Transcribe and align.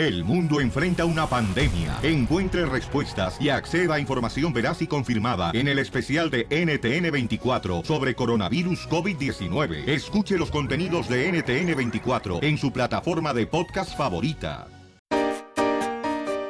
El 0.00 0.24
mundo 0.24 0.62
enfrenta 0.62 1.04
una 1.04 1.26
pandemia. 1.26 1.98
Encuentre 2.02 2.64
respuestas 2.64 3.38
y 3.38 3.50
acceda 3.50 3.96
a 3.96 4.00
información 4.00 4.50
veraz 4.50 4.80
y 4.80 4.86
confirmada 4.86 5.50
en 5.52 5.68
el 5.68 5.78
especial 5.78 6.30
de 6.30 6.48
NTN24 6.48 7.84
sobre 7.84 8.14
coronavirus 8.14 8.88
COVID-19. 8.88 9.86
Escuche 9.86 10.38
los 10.38 10.50
contenidos 10.50 11.06
de 11.06 11.30
NTN24 11.30 12.42
en 12.42 12.56
su 12.56 12.72
plataforma 12.72 13.34
de 13.34 13.46
podcast 13.46 13.94
favorita. 13.94 14.68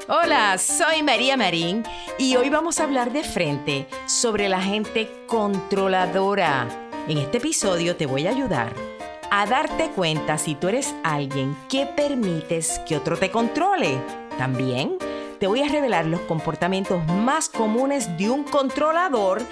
Hola, 0.07 0.57
soy 0.57 1.03
María 1.03 1.37
Marín 1.37 1.83
y 2.21 2.37
hoy 2.37 2.51
vamos 2.51 2.79
a 2.79 2.85
hablar 2.85 3.13
de 3.13 3.25
frente 3.25 3.89
sobre 4.07 4.49
la 4.49 4.63
gente 4.63 5.11
controladora. 5.27 6.69
En 7.09 7.19
este 7.19 7.39
episodio 7.39 7.97
te 7.97 8.07
voy 8.07 8.29
a 8.29 8.31
ayudar 8.31 9.00
a 9.31 9.47
darte 9.47 9.91
cuenta 9.91 10.39
si 10.39 10.55
tú 10.55 10.69
eres 10.69 10.95
alguien 11.05 11.57
que 11.69 11.87
permites 11.87 12.81
que 12.87 12.97
otro 12.97 13.17
te 13.17 13.31
controle. 13.31 13.99
También 14.39 14.97
te 15.39 15.47
voy 15.47 15.63
a 15.63 15.69
revelar 15.69 16.07
los 16.07 16.21
comportamientos 16.23 17.05
más 17.07 17.49
comunes 17.49 18.17
de 18.19 18.29
un 18.31 18.45
controlador 18.45 19.43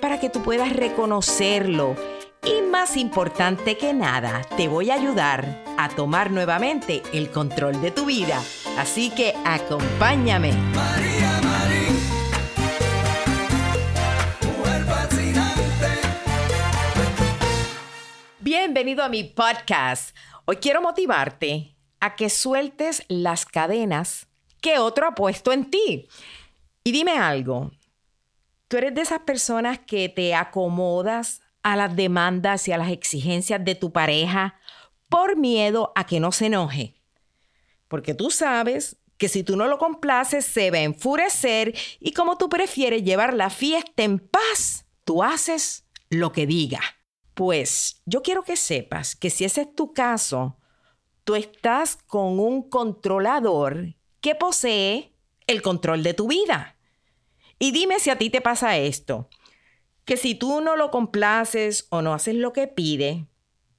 para 0.00 0.18
que 0.20 0.30
tú 0.30 0.42
puedas 0.42 0.72
reconocerlo. 0.72 1.96
Y 2.44 2.62
más 2.62 2.96
importante 2.96 3.76
que 3.78 3.94
nada, 3.94 4.42
te 4.56 4.68
voy 4.68 4.90
a 4.90 4.94
ayudar 4.94 5.64
a 5.78 5.88
tomar 5.88 6.30
nuevamente 6.30 7.02
el 7.12 7.30
control 7.30 7.80
de 7.80 7.90
tu 7.90 8.04
vida. 8.04 8.40
Así 8.76 9.10
que 9.10 9.34
acompáñame. 9.44 10.52
Bienvenido 18.56 19.02
a 19.02 19.08
mi 19.08 19.24
podcast. 19.24 20.16
Hoy 20.44 20.58
quiero 20.58 20.80
motivarte 20.80 21.74
a 21.98 22.14
que 22.14 22.30
sueltes 22.30 23.02
las 23.08 23.46
cadenas 23.46 24.28
que 24.60 24.78
otro 24.78 25.08
ha 25.08 25.14
puesto 25.16 25.52
en 25.52 25.68
ti. 25.68 26.06
Y 26.84 26.92
dime 26.92 27.18
algo, 27.18 27.72
¿tú 28.68 28.76
eres 28.76 28.94
de 28.94 29.00
esas 29.00 29.18
personas 29.22 29.80
que 29.80 30.08
te 30.08 30.36
acomodas 30.36 31.40
a 31.64 31.74
las 31.74 31.96
demandas 31.96 32.68
y 32.68 32.72
a 32.72 32.78
las 32.78 32.92
exigencias 32.92 33.64
de 33.64 33.74
tu 33.74 33.90
pareja 33.92 34.54
por 35.08 35.36
miedo 35.36 35.90
a 35.96 36.06
que 36.06 36.20
no 36.20 36.30
se 36.30 36.46
enoje? 36.46 36.94
Porque 37.88 38.14
tú 38.14 38.30
sabes 38.30 38.98
que 39.18 39.28
si 39.28 39.42
tú 39.42 39.56
no 39.56 39.66
lo 39.66 39.78
complaces 39.78 40.46
se 40.46 40.70
va 40.70 40.78
a 40.78 40.82
enfurecer 40.82 41.74
y 41.98 42.12
como 42.12 42.38
tú 42.38 42.48
prefieres 42.48 43.02
llevar 43.02 43.34
la 43.34 43.50
fiesta 43.50 44.04
en 44.04 44.20
paz, 44.20 44.86
tú 45.02 45.24
haces 45.24 45.86
lo 46.08 46.30
que 46.30 46.46
diga. 46.46 46.80
Pues 47.34 48.02
yo 48.06 48.22
quiero 48.22 48.44
que 48.44 48.56
sepas 48.56 49.16
que 49.16 49.30
si 49.30 49.44
ese 49.44 49.62
es 49.62 49.74
tu 49.74 49.92
caso, 49.92 50.56
tú 51.24 51.34
estás 51.34 51.96
con 52.06 52.38
un 52.38 52.68
controlador 52.68 53.94
que 54.20 54.34
posee 54.34 55.12
el 55.46 55.62
control 55.62 56.02
de 56.02 56.14
tu 56.14 56.28
vida. 56.28 56.76
Y 57.58 57.72
dime 57.72 57.98
si 57.98 58.10
a 58.10 58.18
ti 58.18 58.30
te 58.30 58.40
pasa 58.40 58.76
esto, 58.76 59.28
que 60.04 60.16
si 60.16 60.34
tú 60.34 60.60
no 60.60 60.76
lo 60.76 60.90
complaces 60.90 61.86
o 61.90 62.02
no 62.02 62.14
haces 62.14 62.34
lo 62.34 62.52
que 62.52 62.66
pide, 62.68 63.26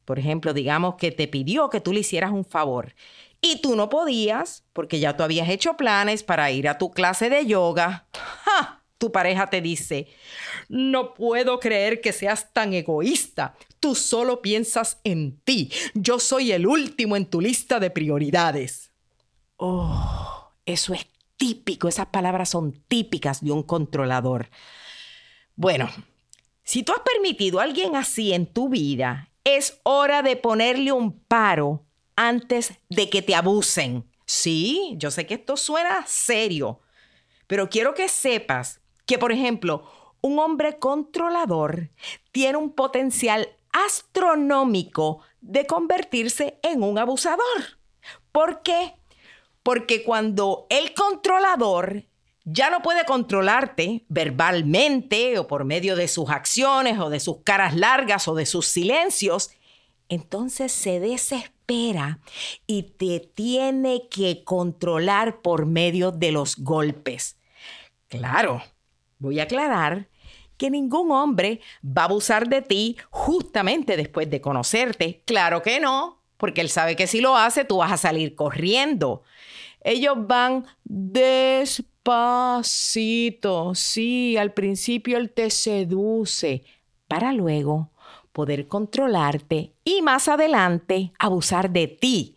por 0.06 0.20
ejemplo, 0.20 0.54
digamos 0.54 0.96
que 0.96 1.12
te 1.12 1.28
pidió 1.28 1.70
que 1.70 1.82
tú 1.82 1.92
le 1.94 2.02
hicieras 2.02 2.32
un 2.32 2.46
favor 2.46 2.94
y 3.42 3.62
tú 3.62 3.76
no 3.76 3.90
podías 3.90 4.64
porque 4.74 5.00
ya 5.00 5.18
tú 5.18 5.24
habías 5.24 5.50
hecho 5.50 5.78
planes 5.78 6.24
para 6.24 6.52
ir 6.52 6.68
a 6.68 6.78
tu 6.78 6.92
clase 6.92 7.30
de 7.30 7.46
yoga. 7.46 8.08
Tu 8.98 9.12
pareja 9.12 9.48
te 9.48 9.62
dice, 9.62 10.08
no 10.70 11.14
puedo 11.14 11.60
creer 11.60 12.02
que 12.02 12.14
seas 12.14 12.54
tan 12.54 12.74
egoísta. 12.74 13.56
Tú 13.80 13.96
solo 13.96 14.42
piensas 14.42 15.00
en 15.04 15.40
ti. 15.42 15.72
Yo 15.94 16.20
soy 16.20 16.52
el 16.52 16.66
último 16.66 17.16
en 17.16 17.26
tu 17.26 17.42
lista 17.42 17.80
de 17.80 17.90
prioridades. 17.90 18.92
Oh, 19.58 20.52
eso 20.66 20.94
es 20.94 21.08
típico. 21.38 21.88
Esas 21.88 22.08
palabras 22.08 22.50
son 22.50 22.72
típicas 22.88 23.44
de 23.44 23.52
un 23.52 23.64
controlador. 23.64 24.50
Bueno, 25.56 25.90
si 26.64 26.84
tú 26.84 26.94
has 26.94 27.02
permitido 27.02 27.60
a 27.60 27.64
alguien 27.64 27.96
así 27.96 28.34
en 28.34 28.48
tu 28.48 28.70
vida, 28.70 29.30
es 29.44 29.80
hora 29.84 30.22
de 30.24 30.36
ponerle 30.36 30.92
un 30.92 31.20
paro 31.20 31.86
antes 32.16 32.74
de 32.90 33.10
que 33.10 33.22
te 33.22 33.36
abusen. 33.36 34.10
Sí, 34.26 34.96
yo 34.98 35.12
sé 35.12 35.28
que 35.28 35.36
esto 35.36 35.56
suena 35.56 36.04
serio, 36.08 36.80
pero 37.46 37.70
quiero 37.70 37.94
que 37.94 38.10
sepas 38.10 38.82
que, 39.06 39.18
por 39.18 39.32
ejemplo, 39.32 39.84
un 40.22 40.40
hombre 40.40 40.80
controlador 40.80 41.92
tiene 42.32 42.58
un 42.58 42.72
potencial 42.72 43.50
astronómico 43.72 45.22
de 45.42 45.68
convertirse 45.68 46.60
en 46.64 46.82
un 46.82 46.98
abusador. 46.98 47.80
¿Por 48.32 48.62
qué? 48.62 48.96
Porque 49.62 50.04
cuando 50.04 50.66
el 50.70 50.94
controlador 50.94 52.06
ya 52.46 52.70
no 52.70 52.82
puede 52.82 53.06
controlarte 53.06 54.06
verbalmente 54.08 55.38
o 55.40 55.48
por 55.48 55.66
medio 55.66 55.96
de 55.96 56.08
sus 56.08 56.30
acciones 56.30 57.00
o 57.00 57.10
de 57.10 57.20
sus 57.20 57.38
caras 57.44 57.76
largas 57.76 58.28
o 58.28 58.36
de 58.36 58.46
sus 58.46 58.68
silencios, 58.68 59.52
entonces 60.10 60.72
se 60.72 61.00
desespera 61.00 62.20
y 62.68 62.84
te 62.84 63.20
tiene 63.20 64.08
que 64.10 64.44
controlar 64.44 65.42
por 65.42 65.66
medio 65.66 66.12
de 66.12 66.32
los 66.32 66.58
golpes. 66.58 67.38
Claro, 68.08 68.62
Voy 69.20 69.40
a 69.40 69.44
aclarar 69.44 70.08
que 70.58 70.70
ningún 70.70 71.12
hombre 71.12 71.62
va 71.86 72.04
a 72.04 72.06
abusar 72.06 72.48
de 72.48 72.62
ti 72.62 72.98
justamente 73.10 73.98
después 73.98 74.30
de 74.30 74.42
conocerte. 74.42 75.22
Claro 75.26 75.62
que 75.62 75.80
no, 75.80 76.22
porque 76.38 76.62
él 76.62 76.70
sabe 76.70 76.96
que 76.96 77.08
si 77.08 77.20
lo 77.22 77.36
hace 77.36 77.66
tú 77.66 77.78
vas 77.78 77.92
a 77.92 77.98
salir 77.98 78.36
corriendo. 78.36 79.24
Ellos 79.82 80.16
van 80.18 80.66
despacito. 80.84 81.86
Sí, 83.76 84.38
al 84.38 84.54
principio 84.54 85.18
él 85.18 85.32
te 85.32 85.50
seduce 85.50 86.64
para 87.08 87.34
luego 87.34 87.92
poder 88.32 88.68
controlarte 88.68 89.74
y 89.84 90.02
más 90.02 90.28
adelante 90.28 91.14
abusar 91.20 91.70
de 91.70 91.88
ti. 91.88 92.36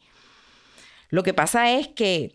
Lo 1.08 1.22
que 1.22 1.34
pasa 1.34 1.72
es 1.72 1.88
que 1.88 2.34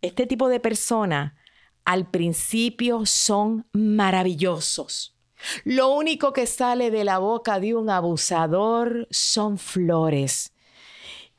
este 0.00 0.26
tipo 0.26 0.48
de 0.48 0.60
persona 0.60 1.36
al 1.84 2.10
principio 2.10 3.06
son 3.06 3.66
maravillosos. 3.72 5.16
Lo 5.64 5.90
único 5.90 6.32
que 6.32 6.46
sale 6.46 6.90
de 6.90 7.04
la 7.04 7.18
boca 7.18 7.58
de 7.58 7.74
un 7.74 7.90
abusador 7.90 9.08
son 9.10 9.58
flores. 9.58 10.52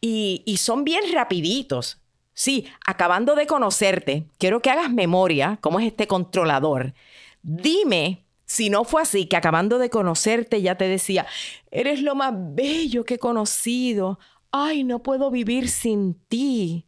Y, 0.01 0.43
son 0.57 0.83
bien 0.83 1.01
rapiditos. 1.13 2.01
Sí, 2.33 2.67
acabando 2.85 3.35
de 3.35 3.47
conocerte, 3.47 4.27
quiero 4.37 4.61
que 4.61 4.69
hagas 4.69 4.91
memoria 4.91 5.59
cómo 5.61 5.79
es 5.79 5.85
este 5.85 6.07
controlador. 6.07 6.93
Dime 7.41 8.23
si 8.45 8.69
no 8.69 8.83
fue 8.83 9.01
así, 9.01 9.25
que 9.25 9.37
acabando 9.37 9.79
de 9.79 9.89
conocerte 9.89 10.61
ya 10.61 10.75
te 10.75 10.87
decía, 10.87 11.25
eres 11.71 12.01
lo 12.01 12.15
más 12.15 12.33
bello 12.35 13.05
que 13.05 13.15
he 13.15 13.19
conocido. 13.19 14.19
Ay, 14.51 14.83
no 14.83 15.01
puedo 15.01 15.31
vivir 15.31 15.69
sin 15.69 16.15
ti. 16.27 16.85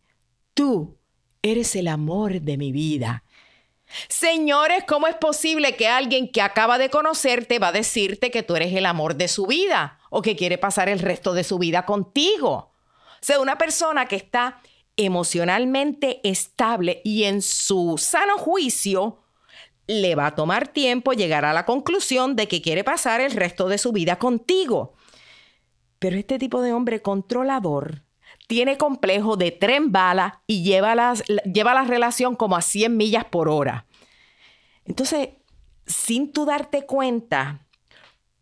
Tú 0.53 0.97
eres 1.41 1.75
el 1.75 1.87
amor 1.87 2.41
de 2.41 2.57
mi 2.57 2.71
vida. 2.71 3.23
Señores, 4.07 4.83
¿cómo 4.87 5.07
es 5.07 5.15
posible 5.15 5.75
que 5.75 5.87
alguien 5.87 6.31
que 6.31 6.41
acaba 6.41 6.77
de 6.77 6.89
conocerte 6.89 7.59
va 7.59 7.69
a 7.69 7.71
decirte 7.71 8.31
que 8.31 8.43
tú 8.43 8.55
eres 8.55 8.73
el 8.73 8.85
amor 8.85 9.15
de 9.15 9.27
su 9.27 9.45
vida 9.45 9.99
o 10.09 10.21
que 10.21 10.35
quiere 10.35 10.57
pasar 10.57 10.89
el 10.89 10.99
resto 10.99 11.33
de 11.33 11.43
su 11.43 11.57
vida 11.57 11.85
contigo? 11.85 12.51
O 12.51 13.25
sea, 13.25 13.39
una 13.39 13.57
persona 13.57 14.05
que 14.05 14.15
está 14.15 14.61
emocionalmente 14.97 16.21
estable 16.23 17.01
y 17.03 17.25
en 17.25 17.41
su 17.41 17.97
sano 17.97 18.37
juicio, 18.37 19.19
le 19.87 20.15
va 20.15 20.27
a 20.27 20.35
tomar 20.35 20.67
tiempo 20.67 21.13
llegar 21.13 21.45
a 21.45 21.53
la 21.53 21.65
conclusión 21.65 22.35
de 22.35 22.47
que 22.47 22.61
quiere 22.61 22.83
pasar 22.83 23.21
el 23.21 23.31
resto 23.31 23.67
de 23.67 23.77
su 23.77 23.91
vida 23.91 24.17
contigo. 24.17 24.93
Pero 25.99 26.17
este 26.17 26.39
tipo 26.39 26.61
de 26.61 26.73
hombre 26.73 27.01
controlador 27.01 28.03
tiene 28.47 28.77
complejo 28.77 29.37
de 29.37 29.51
tren 29.51 29.91
bala 29.91 30.41
y 30.47 30.63
lleva, 30.63 31.13
lleva 31.51 31.73
la 31.73 31.83
relación 31.83 32.35
como 32.35 32.55
a 32.55 32.61
100 32.61 32.95
millas 32.95 33.25
por 33.25 33.49
hora. 33.49 33.84
Entonces, 34.85 35.29
sin 35.85 36.31
tú 36.31 36.45
darte 36.45 36.85
cuenta, 36.85 37.65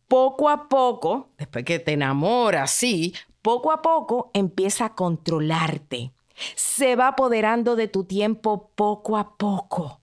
poco 0.08 0.50
a 0.50 0.70
poco, 0.70 1.30
después 1.38 1.66
que 1.66 1.80
te 1.80 1.94
enamoras, 1.94 2.72
sí, 2.72 3.14
poco 3.42 3.72
a 3.72 3.82
poco 3.82 4.32
empieza 4.34 4.86
a 4.86 4.96
controlarte. 4.96 6.12
Se 6.56 6.96
va 6.96 7.10
apoderando 7.10 7.76
de 7.76 7.88
tu 7.88 8.06
tiempo 8.06 8.72
poco 8.76 9.18
a 9.18 9.36
poco. 9.38 10.02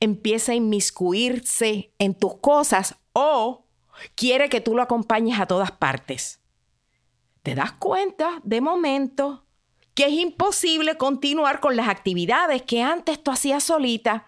Empieza 0.00 0.52
a 0.52 0.54
inmiscuirse 0.56 1.92
en 1.98 2.14
tus 2.14 2.36
cosas 2.36 2.96
o 3.12 3.64
quiere 4.14 4.48
que 4.48 4.60
tú 4.60 4.74
lo 4.74 4.82
acompañes 4.82 5.38
a 5.38 5.46
todas 5.46 5.70
partes 5.72 6.40
te 7.46 7.54
das 7.54 7.70
cuenta 7.70 8.40
de 8.42 8.60
momento 8.60 9.44
que 9.94 10.06
es 10.06 10.14
imposible 10.14 10.96
continuar 10.96 11.60
con 11.60 11.76
las 11.76 11.86
actividades 11.86 12.62
que 12.62 12.82
antes 12.82 13.22
tú 13.22 13.30
hacías 13.30 13.62
solita. 13.62 14.26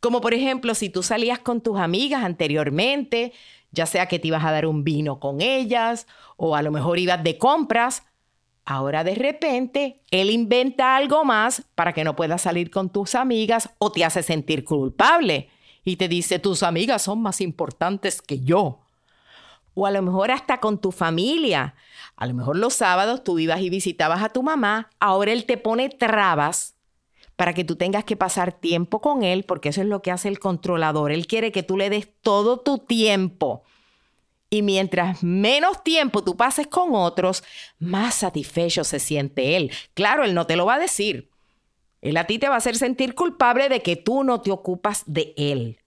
Como 0.00 0.20
por 0.20 0.34
ejemplo, 0.34 0.74
si 0.74 0.88
tú 0.88 1.02
salías 1.02 1.38
con 1.38 1.60
tus 1.60 1.78
amigas 1.78 2.24
anteriormente, 2.24 3.32
ya 3.70 3.86
sea 3.86 4.06
que 4.06 4.18
te 4.18 4.28
ibas 4.28 4.44
a 4.44 4.52
dar 4.52 4.66
un 4.66 4.84
vino 4.84 5.20
con 5.20 5.40
ellas 5.40 6.06
o 6.36 6.54
a 6.54 6.62
lo 6.62 6.70
mejor 6.70 6.98
ibas 6.98 7.22
de 7.22 7.38
compras, 7.38 8.04
Ahora 8.68 9.04
de 9.04 9.14
repente, 9.14 10.02
él 10.10 10.28
inventa 10.28 10.96
algo 10.96 11.24
más 11.24 11.62
para 11.76 11.92
que 11.92 12.02
no 12.02 12.16
puedas 12.16 12.42
salir 12.42 12.68
con 12.72 12.90
tus 12.90 13.14
amigas 13.14 13.70
o 13.78 13.92
te 13.92 14.04
hace 14.04 14.24
sentir 14.24 14.64
culpable. 14.64 15.48
Y 15.84 15.94
te 15.96 16.08
dice, 16.08 16.40
tus 16.40 16.64
amigas 16.64 17.02
son 17.02 17.22
más 17.22 17.40
importantes 17.40 18.20
que 18.20 18.40
yo. 18.40 18.80
O 19.74 19.86
a 19.86 19.92
lo 19.92 20.02
mejor 20.02 20.32
hasta 20.32 20.58
con 20.58 20.80
tu 20.80 20.90
familia. 20.90 21.76
A 22.16 22.26
lo 22.26 22.34
mejor 22.34 22.56
los 22.56 22.74
sábados 22.74 23.22
tú 23.22 23.38
ibas 23.38 23.60
y 23.60 23.70
visitabas 23.70 24.20
a 24.20 24.30
tu 24.30 24.42
mamá, 24.42 24.90
ahora 24.98 25.30
él 25.30 25.44
te 25.44 25.58
pone 25.58 25.88
trabas 25.88 26.75
para 27.36 27.52
que 27.52 27.64
tú 27.64 27.76
tengas 27.76 28.04
que 28.04 28.16
pasar 28.16 28.52
tiempo 28.52 29.00
con 29.00 29.22
él, 29.22 29.44
porque 29.44 29.68
eso 29.68 29.82
es 29.82 29.86
lo 29.86 30.02
que 30.02 30.10
hace 30.10 30.28
el 30.28 30.38
controlador. 30.38 31.12
Él 31.12 31.26
quiere 31.26 31.52
que 31.52 31.62
tú 31.62 31.76
le 31.76 31.90
des 31.90 32.08
todo 32.22 32.58
tu 32.58 32.78
tiempo. 32.78 33.62
Y 34.48 34.62
mientras 34.62 35.22
menos 35.22 35.84
tiempo 35.84 36.24
tú 36.24 36.36
pases 36.36 36.66
con 36.66 36.94
otros, 36.94 37.44
más 37.78 38.14
satisfecho 38.14 38.84
se 38.84 38.98
siente 38.98 39.56
él. 39.56 39.70
Claro, 39.94 40.24
él 40.24 40.34
no 40.34 40.46
te 40.46 40.56
lo 40.56 40.66
va 40.66 40.74
a 40.74 40.78
decir. 40.78 41.30
Él 42.00 42.16
a 42.16 42.24
ti 42.24 42.38
te 42.38 42.48
va 42.48 42.54
a 42.54 42.58
hacer 42.58 42.76
sentir 42.76 43.14
culpable 43.14 43.68
de 43.68 43.82
que 43.82 43.96
tú 43.96 44.24
no 44.24 44.40
te 44.40 44.50
ocupas 44.50 45.02
de 45.06 45.34
él. 45.36 45.80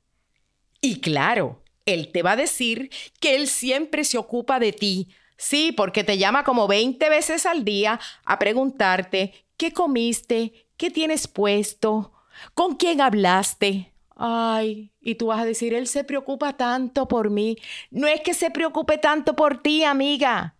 Y 0.82 1.00
claro, 1.00 1.64
él 1.86 2.12
te 2.12 2.22
va 2.22 2.32
a 2.34 2.36
decir 2.36 2.90
que 3.20 3.36
él 3.36 3.48
siempre 3.48 4.04
se 4.04 4.18
ocupa 4.18 4.60
de 4.60 4.74
ti. 4.74 5.10
Sí, 5.38 5.72
porque 5.72 6.04
te 6.04 6.18
llama 6.18 6.44
como 6.44 6.68
20 6.68 7.10
veces 7.10 7.46
al 7.46 7.64
día 7.64 8.00
a 8.26 8.38
preguntarte 8.38 9.34
qué 9.56 9.72
comiste, 9.72 10.68
¿Qué 10.80 10.90
tienes 10.90 11.28
puesto? 11.28 12.14
¿Con 12.54 12.78
quién 12.78 13.02
hablaste? 13.02 13.92
Ay, 14.16 14.94
y 15.02 15.16
tú 15.16 15.28
vas 15.28 15.42
a 15.42 15.46
decir, 15.46 15.74
él 15.74 15.88
se 15.88 16.06
preocupa 16.06 16.56
tanto 16.56 17.06
por 17.10 17.30
mí. 17.30 17.58
No 17.92 18.08
es 18.08 18.22
que 18.22 18.34
se 18.34 18.50
preocupe 18.50 18.98
tanto 18.98 19.36
por 19.36 19.62
ti, 19.62 19.84
amiga. 19.84 20.56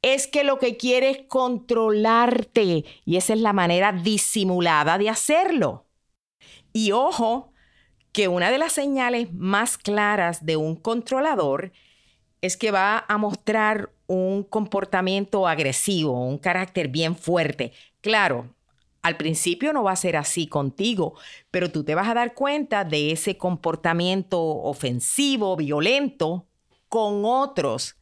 Es 0.00 0.26
que 0.26 0.42
lo 0.42 0.58
que 0.58 0.78
quiere 0.78 1.10
es 1.10 1.18
controlarte. 1.28 2.86
Y 3.04 3.16
esa 3.16 3.34
es 3.34 3.40
la 3.40 3.52
manera 3.52 3.92
disimulada 3.92 4.96
de 4.96 5.10
hacerlo. 5.10 5.86
Y 6.72 6.92
ojo, 6.92 7.52
que 8.12 8.28
una 8.28 8.50
de 8.50 8.56
las 8.58 8.72
señales 8.72 9.34
más 9.34 9.76
claras 9.76 10.46
de 10.46 10.56
un 10.56 10.76
controlador 10.76 11.72
es 12.40 12.56
que 12.56 12.70
va 12.70 13.04
a 13.06 13.18
mostrar 13.18 13.92
un 14.06 14.44
comportamiento 14.44 15.46
agresivo, 15.46 16.26
un 16.26 16.38
carácter 16.38 16.88
bien 16.88 17.16
fuerte. 17.16 17.72
Claro, 18.00 18.54
al 19.02 19.16
principio 19.16 19.72
no 19.72 19.84
va 19.84 19.92
a 19.92 19.96
ser 19.96 20.16
así 20.16 20.46
contigo, 20.46 21.14
pero 21.50 21.70
tú 21.70 21.84
te 21.84 21.94
vas 21.94 22.08
a 22.08 22.14
dar 22.14 22.34
cuenta 22.34 22.84
de 22.84 23.12
ese 23.12 23.36
comportamiento 23.36 24.40
ofensivo, 24.40 25.56
violento 25.56 26.46
con 26.88 27.24
otros. 27.24 27.96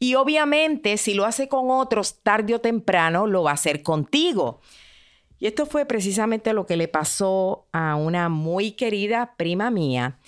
Y 0.00 0.16
obviamente 0.16 0.96
si 0.96 1.14
lo 1.14 1.24
hace 1.24 1.48
con 1.48 1.70
otros, 1.70 2.22
tarde 2.22 2.54
o 2.54 2.60
temprano 2.60 3.26
lo 3.26 3.44
va 3.44 3.52
a 3.52 3.54
hacer 3.54 3.82
contigo. 3.82 4.60
Y 5.38 5.46
esto 5.46 5.66
fue 5.66 5.86
precisamente 5.86 6.52
lo 6.52 6.66
que 6.66 6.76
le 6.76 6.88
pasó 6.88 7.66
a 7.72 7.96
una 7.96 8.28
muy 8.28 8.72
querida 8.72 9.34
prima 9.36 9.70
mía, 9.70 10.18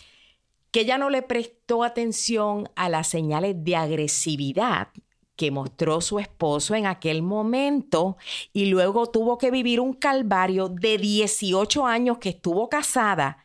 que 0.71 0.81
ella 0.81 0.99
no 0.99 1.11
le 1.11 1.23
prestó 1.23 1.85
atención 1.85 2.69
a 2.75 2.89
las 2.89 3.09
señales 3.09 3.63
de 3.63 3.77
agresividad 3.77 4.89
que 5.37 5.51
mostró 5.51 6.01
su 6.01 6.19
esposo 6.19 6.75
en 6.75 6.87
aquel 6.87 7.23
momento 7.23 8.17
y 8.53 8.67
luego 8.67 9.07
tuvo 9.07 9.39
que 9.39 9.51
vivir 9.51 9.81
un 9.81 9.93
calvario 9.93 10.69
de 10.69 10.99
18 10.99 11.87
años 11.87 12.19
que 12.19 12.31
estuvo 12.31 12.69
casada 12.69 13.45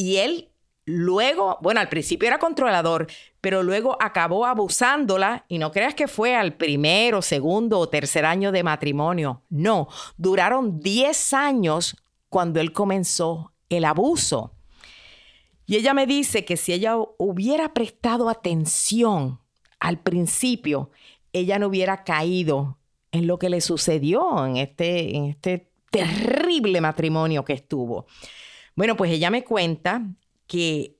y 0.00 0.16
él 0.16 0.48
luego, 0.86 1.58
bueno, 1.60 1.78
al 1.80 1.90
principio 1.90 2.26
era 2.26 2.38
controlador, 2.38 3.06
pero 3.42 3.62
luego 3.62 3.98
acabó 4.00 4.46
abusándola 4.46 5.44
y 5.46 5.58
no 5.58 5.70
creas 5.72 5.94
que 5.94 6.08
fue 6.08 6.34
al 6.34 6.54
primero, 6.54 7.20
segundo 7.20 7.78
o 7.78 7.88
tercer 7.90 8.24
año 8.24 8.50
de 8.50 8.62
matrimonio, 8.62 9.42
no, 9.50 9.88
duraron 10.16 10.80
10 10.80 11.34
años 11.34 11.96
cuando 12.30 12.60
él 12.60 12.72
comenzó 12.72 13.52
el 13.68 13.84
abuso. 13.84 14.54
Y 15.66 15.76
ella 15.76 15.92
me 15.92 16.06
dice 16.06 16.46
que 16.46 16.56
si 16.56 16.72
ella 16.72 16.96
hubiera 17.18 17.74
prestado 17.74 18.30
atención 18.30 19.39
al 19.80 19.98
principio 19.98 20.90
ella 21.32 21.58
no 21.58 21.68
hubiera 21.68 22.04
caído 22.04 22.78
en 23.12 23.26
lo 23.26 23.38
que 23.38 23.50
le 23.50 23.60
sucedió 23.60 24.46
en 24.46 24.56
este, 24.56 25.16
en 25.16 25.24
este 25.26 25.70
terrible 25.90 26.80
matrimonio 26.80 27.44
que 27.44 27.54
estuvo. 27.54 28.06
Bueno, 28.76 28.96
pues 28.96 29.10
ella 29.10 29.30
me 29.30 29.42
cuenta 29.42 30.06
que 30.46 30.96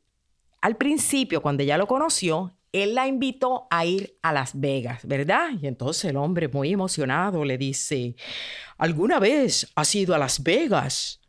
al 0.60 0.76
principio, 0.76 1.40
cuando 1.40 1.62
ella 1.62 1.78
lo 1.78 1.86
conoció, 1.86 2.52
él 2.72 2.94
la 2.94 3.06
invitó 3.06 3.66
a 3.70 3.84
ir 3.84 4.16
a 4.22 4.32
Las 4.32 4.58
Vegas, 4.58 5.06
¿verdad? 5.06 5.50
Y 5.60 5.66
entonces 5.66 6.04
el 6.04 6.16
hombre, 6.16 6.48
muy 6.48 6.72
emocionado, 6.72 7.44
le 7.44 7.58
dice, 7.58 8.14
¿alguna 8.78 9.18
vez 9.18 9.70
has 9.74 9.94
ido 9.94 10.14
a 10.14 10.18
Las 10.18 10.42
Vegas? 10.42 11.20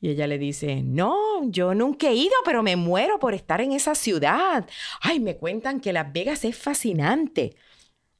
Y 0.00 0.10
ella 0.10 0.26
le 0.26 0.38
dice, 0.38 0.82
no, 0.82 1.14
yo 1.44 1.74
nunca 1.74 2.08
he 2.08 2.14
ido, 2.14 2.34
pero 2.44 2.62
me 2.62 2.76
muero 2.76 3.18
por 3.18 3.34
estar 3.34 3.60
en 3.60 3.72
esa 3.72 3.94
ciudad. 3.94 4.66
Ay, 5.02 5.20
me 5.20 5.36
cuentan 5.36 5.80
que 5.80 5.92
Las 5.92 6.10
Vegas 6.12 6.44
es 6.44 6.56
fascinante. 6.56 7.54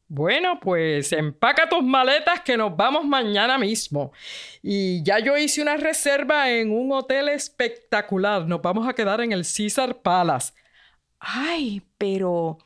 Bueno, 0.06 0.58
pues 0.60 1.12
empaca 1.12 1.68
tus 1.68 1.82
maletas 1.82 2.40
que 2.40 2.56
nos 2.56 2.76
vamos 2.76 3.04
mañana 3.04 3.56
mismo. 3.58 4.12
Y 4.60 5.02
ya 5.04 5.20
yo 5.20 5.38
hice 5.38 5.62
una 5.62 5.76
reserva 5.76 6.50
en 6.50 6.72
un 6.72 6.92
hotel 6.92 7.28
espectacular. 7.28 8.46
Nos 8.46 8.60
vamos 8.60 8.88
a 8.88 8.92
quedar 8.92 9.20
en 9.20 9.32
el 9.32 9.44
Caesar 9.44 10.02
Palace. 10.02 10.52
Ay, 11.18 11.82
pero... 11.96 12.58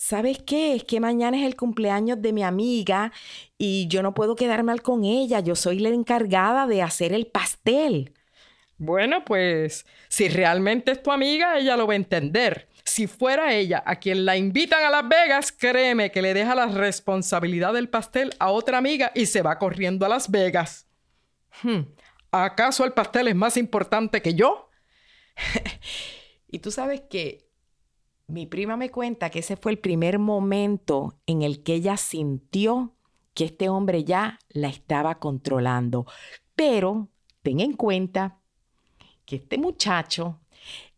¿Sabes 0.00 0.38
qué? 0.38 0.76
Es 0.76 0.84
que 0.84 1.00
mañana 1.00 1.36
es 1.38 1.44
el 1.44 1.56
cumpleaños 1.56 2.22
de 2.22 2.32
mi 2.32 2.44
amiga 2.44 3.12
y 3.58 3.88
yo 3.88 4.00
no 4.00 4.14
puedo 4.14 4.36
quedar 4.36 4.62
mal 4.62 4.80
con 4.80 5.04
ella. 5.04 5.40
Yo 5.40 5.56
soy 5.56 5.80
la 5.80 5.88
encargada 5.88 6.68
de 6.68 6.82
hacer 6.82 7.12
el 7.12 7.26
pastel. 7.26 8.14
Bueno, 8.78 9.24
pues 9.24 9.84
si 10.08 10.28
realmente 10.28 10.92
es 10.92 11.02
tu 11.02 11.10
amiga, 11.10 11.58
ella 11.58 11.76
lo 11.76 11.86
va 11.86 11.94
a 11.94 11.96
entender. 11.96 12.68
Si 12.84 13.06
fuera 13.08 13.52
ella 13.52 13.82
a 13.84 13.96
quien 13.96 14.24
la 14.24 14.36
invitan 14.36 14.84
a 14.84 14.90
Las 14.90 15.08
Vegas, 15.08 15.52
créeme 15.52 16.10
que 16.12 16.22
le 16.22 16.32
deja 16.32 16.54
la 16.54 16.66
responsabilidad 16.66 17.74
del 17.74 17.88
pastel 17.88 18.32
a 18.38 18.50
otra 18.50 18.78
amiga 18.78 19.10
y 19.14 19.26
se 19.26 19.42
va 19.42 19.58
corriendo 19.58 20.06
a 20.06 20.08
Las 20.08 20.30
Vegas. 20.30 20.86
Hmm, 21.62 21.80
¿Acaso 22.30 22.84
el 22.84 22.92
pastel 22.92 23.28
es 23.28 23.34
más 23.34 23.56
importante 23.56 24.22
que 24.22 24.34
yo? 24.34 24.70
y 26.48 26.60
tú 26.60 26.70
sabes 26.70 27.02
que 27.10 27.48
mi 28.28 28.46
prima 28.46 28.76
me 28.76 28.90
cuenta 28.90 29.30
que 29.30 29.40
ese 29.40 29.56
fue 29.56 29.72
el 29.72 29.78
primer 29.78 30.18
momento 30.18 31.18
en 31.26 31.42
el 31.42 31.62
que 31.62 31.74
ella 31.74 31.96
sintió 31.96 32.94
que 33.34 33.46
este 33.46 33.68
hombre 33.68 34.04
ya 34.04 34.38
la 34.50 34.68
estaba 34.68 35.18
controlando. 35.18 36.06
Pero 36.54 37.08
ten 37.42 37.60
en 37.60 37.72
cuenta 37.72 38.37
que 39.28 39.36
este 39.36 39.58
muchacho 39.58 40.40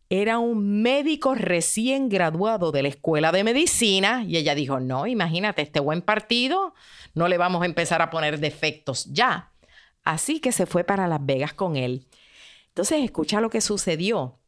era 0.08 0.38
un 0.38 0.82
médico 0.82 1.34
recién 1.34 2.08
graduado 2.08 2.70
de 2.70 2.82
la 2.82 2.88
escuela 2.88 3.32
de 3.32 3.42
medicina 3.42 4.25
y 4.25 4.37
ella 4.37 4.54
dijo, 4.54 4.78
no, 4.78 5.08
imagínate, 5.08 5.62
este 5.62 5.80
buen 5.80 6.00
partido, 6.00 6.72
no 7.14 7.26
le 7.26 7.38
vamos 7.38 7.62
a 7.62 7.66
empezar 7.66 8.02
a 8.02 8.10
poner 8.10 8.38
defectos 8.38 9.06
ya. 9.06 9.50
Así 10.04 10.38
que 10.38 10.52
se 10.52 10.66
fue 10.66 10.84
para 10.84 11.08
Las 11.08 11.26
Vegas 11.26 11.54
con 11.54 11.75
él. 11.75 12.06
Entonces, 12.68 13.02
escucha 13.02 13.40
lo 13.40 13.50
que 13.50 13.60
sucedió. 13.60 14.38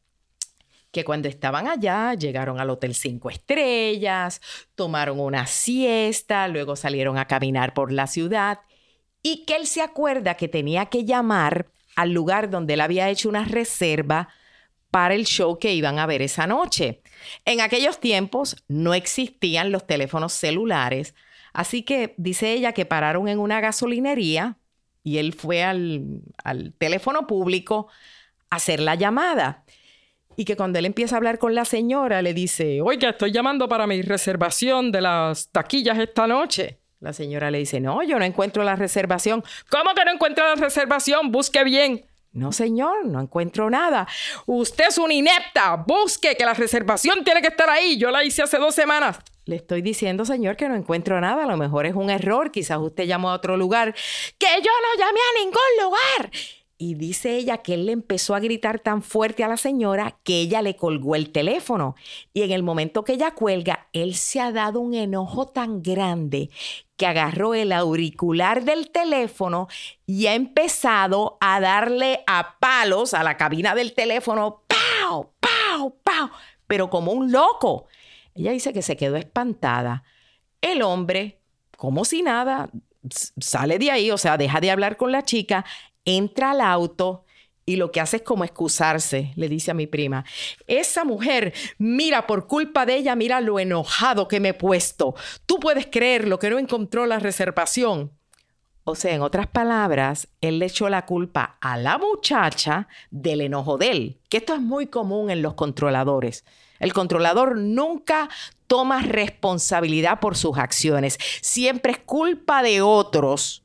Que 0.91 1.03
cuando 1.03 1.27
estaban 1.27 1.67
allá, 1.67 2.13
llegaron 2.13 2.61
al 2.61 2.69
Hotel 2.69 2.95
Cinco 2.95 3.29
Estrellas, 3.29 4.39
tomaron 4.75 5.19
una 5.19 5.45
siesta, 5.45 6.47
luego 6.47 6.77
salieron 6.77 7.17
a 7.17 7.27
caminar 7.27 7.73
por 7.73 7.91
la 7.91 8.07
ciudad 8.07 8.61
y 9.21 9.43
que 9.45 9.55
él 9.55 9.67
se 9.67 9.81
acuerda 9.81 10.35
que 10.35 10.47
tenía 10.47 10.85
que 10.85 11.03
llamar 11.03 11.72
al 11.95 12.11
lugar 12.11 12.49
donde 12.49 12.73
él 12.73 12.81
había 12.81 13.09
hecho 13.09 13.29
una 13.29 13.45
reserva 13.45 14.29
para 14.91 15.15
el 15.15 15.25
show 15.25 15.57
que 15.57 15.73
iban 15.73 15.97
a 15.97 16.05
ver 16.05 16.21
esa 16.21 16.45
noche. 16.45 17.01
En 17.45 17.61
aquellos 17.61 17.99
tiempos 17.99 18.63
no 18.67 18.93
existían 18.93 19.71
los 19.71 19.87
teléfonos 19.87 20.33
celulares, 20.33 21.15
así 21.51 21.83
que 21.83 22.13
dice 22.17 22.53
ella 22.53 22.73
que 22.73 22.85
pararon 22.85 23.27
en 23.27 23.39
una 23.39 23.59
gasolinería 23.59 24.57
y 25.03 25.17
él 25.17 25.33
fue 25.33 25.63
al, 25.63 26.21
al 26.43 26.73
teléfono 26.77 27.25
público 27.27 27.87
a 28.49 28.57
hacer 28.57 28.79
la 28.79 28.95
llamada. 28.95 29.63
Y 30.35 30.45
que 30.45 30.55
cuando 30.55 30.79
él 30.79 30.85
empieza 30.85 31.15
a 31.15 31.17
hablar 31.17 31.37
con 31.37 31.53
la 31.53 31.65
señora, 31.65 32.21
le 32.21 32.33
dice, 32.33 32.81
oiga, 32.81 33.09
estoy 33.09 33.31
llamando 33.31 33.67
para 33.67 33.85
mi 33.85 34.01
reservación 34.01 34.91
de 34.91 35.01
las 35.01 35.49
taquillas 35.49 35.99
esta 35.99 36.27
noche. 36.27 36.79
La 37.03 37.11
señora 37.11 37.51
le 37.51 37.57
dice, 37.57 37.81
no, 37.81 38.01
yo 38.01 38.17
no 38.17 38.23
encuentro 38.23 38.63
la 38.63 38.77
reservación. 38.77 39.43
¿Cómo 39.69 39.93
que 39.93 40.05
no 40.05 40.13
encuentra 40.13 40.47
la 40.47 40.55
reservación? 40.55 41.33
Busque 41.33 41.65
bien. 41.65 42.05
No, 42.31 42.53
señor, 42.53 43.05
no 43.05 43.19
encuentro 43.19 43.69
nada. 43.69 44.07
Usted 44.45 44.85
es 44.87 44.97
una 44.97 45.13
inepta. 45.13 45.75
Busque 45.85 46.37
que 46.37 46.45
la 46.45 46.53
reservación 46.53 47.25
tiene 47.25 47.41
que 47.41 47.49
estar 47.49 47.69
ahí. 47.69 47.97
Yo 47.97 48.09
la 48.09 48.23
hice 48.23 48.41
hace 48.41 48.57
dos 48.57 48.73
semanas. 48.73 49.19
Le 49.43 49.57
estoy 49.57 49.81
diciendo, 49.81 50.23
señor, 50.23 50.55
que 50.55 50.69
no 50.69 50.75
encuentro 50.75 51.19
nada. 51.19 51.43
A 51.43 51.45
lo 51.45 51.57
mejor 51.57 51.85
es 51.85 51.93
un 51.93 52.09
error. 52.09 52.51
Quizás 52.51 52.77
usted 52.77 53.03
llamó 53.03 53.31
a 53.31 53.33
otro 53.33 53.57
lugar. 53.57 53.93
Que 54.37 54.47
yo 54.63 54.71
no 54.81 54.97
llamé 54.97 55.19
a 55.19 55.43
ningún 55.43 55.83
lugar. 55.83 56.31
Y 56.83 56.95
dice 56.95 57.37
ella 57.37 57.59
que 57.59 57.75
él 57.75 57.85
le 57.85 57.93
empezó 57.93 58.35
a 58.35 58.41
gritar 58.41 58.77
tan 58.77 59.01
fuerte 59.01 59.41
a 59.45 59.47
la 59.47 59.55
señora 59.55 60.17
que 60.23 60.41
ella 60.41 60.61
le 60.61 60.75
colgó 60.75 61.15
el 61.15 61.31
teléfono. 61.31 61.95
Y 62.33 62.41
en 62.41 62.51
el 62.51 62.61
momento 62.61 63.05
que 63.05 63.13
ella 63.13 63.31
cuelga, 63.31 63.87
él 63.93 64.15
se 64.15 64.41
ha 64.41 64.51
dado 64.51 64.81
un 64.81 64.93
enojo 64.93 65.47
tan 65.47 65.81
grande 65.81 66.49
que 66.97 67.07
agarró 67.07 67.53
el 67.53 67.71
auricular 67.71 68.65
del 68.65 68.91
teléfono 68.91 69.69
y 70.05 70.27
ha 70.27 70.35
empezado 70.35 71.37
a 71.39 71.61
darle 71.61 72.21
a 72.27 72.57
palos 72.59 73.13
a 73.13 73.23
la 73.23 73.37
cabina 73.37 73.75
del 73.75 73.93
teléfono. 73.93 74.63
¡Pau! 74.67 75.31
¡Pau! 75.39 75.95
¡Pau! 76.03 76.29
Pero 76.67 76.89
como 76.89 77.13
un 77.13 77.31
loco. 77.31 77.87
Ella 78.35 78.51
dice 78.51 78.73
que 78.73 78.81
se 78.81 78.97
quedó 78.97 79.15
espantada. 79.15 80.03
El 80.59 80.81
hombre, 80.81 81.39
como 81.77 82.03
si 82.03 82.23
nada, 82.23 82.69
sale 83.39 83.79
de 83.79 83.89
ahí, 83.89 84.11
o 84.11 84.17
sea, 84.17 84.37
deja 84.37 84.59
de 84.59 84.71
hablar 84.71 84.97
con 84.97 85.13
la 85.13 85.23
chica 85.23 85.63
entra 86.05 86.51
al 86.51 86.61
auto 86.61 87.25
y 87.65 87.77
lo 87.77 87.91
que 87.91 88.01
hace 88.01 88.17
es 88.17 88.23
como 88.23 88.43
excusarse, 88.43 89.31
le 89.35 89.47
dice 89.47 89.71
a 89.71 89.73
mi 89.73 89.87
prima. 89.87 90.25
Esa 90.67 91.05
mujer, 91.05 91.53
mira, 91.77 92.27
por 92.27 92.47
culpa 92.47 92.85
de 92.85 92.95
ella, 92.95 93.15
mira 93.15 93.39
lo 93.41 93.59
enojado 93.59 94.27
que 94.27 94.39
me 94.39 94.49
he 94.49 94.53
puesto. 94.53 95.15
Tú 95.45 95.59
puedes 95.59 95.87
creer 95.87 96.27
lo 96.27 96.39
que 96.39 96.49
no 96.49 96.59
encontró 96.59 97.05
la 97.05 97.19
reservación. 97.19 98.11
O 98.85 98.95
sea, 98.95 99.15
en 99.15 99.21
otras 99.21 99.47
palabras, 99.47 100.27
él 100.41 100.59
le 100.59 100.65
echó 100.65 100.89
la 100.89 101.05
culpa 101.05 101.57
a 101.61 101.77
la 101.77 101.97
muchacha 101.97 102.89
del 103.11 103.39
enojo 103.39 103.77
de 103.77 103.91
él, 103.91 104.19
que 104.27 104.37
esto 104.37 104.53
es 104.53 104.59
muy 104.59 104.87
común 104.87 105.29
en 105.29 105.41
los 105.41 105.53
controladores. 105.53 106.43
El 106.79 106.91
controlador 106.91 107.57
nunca 107.57 108.27
toma 108.67 109.01
responsabilidad 109.01 110.19
por 110.19 110.35
sus 110.35 110.57
acciones, 110.57 111.17
siempre 111.41 111.93
es 111.93 111.99
culpa 111.99 112.61
de 112.61 112.81
otros 112.81 113.62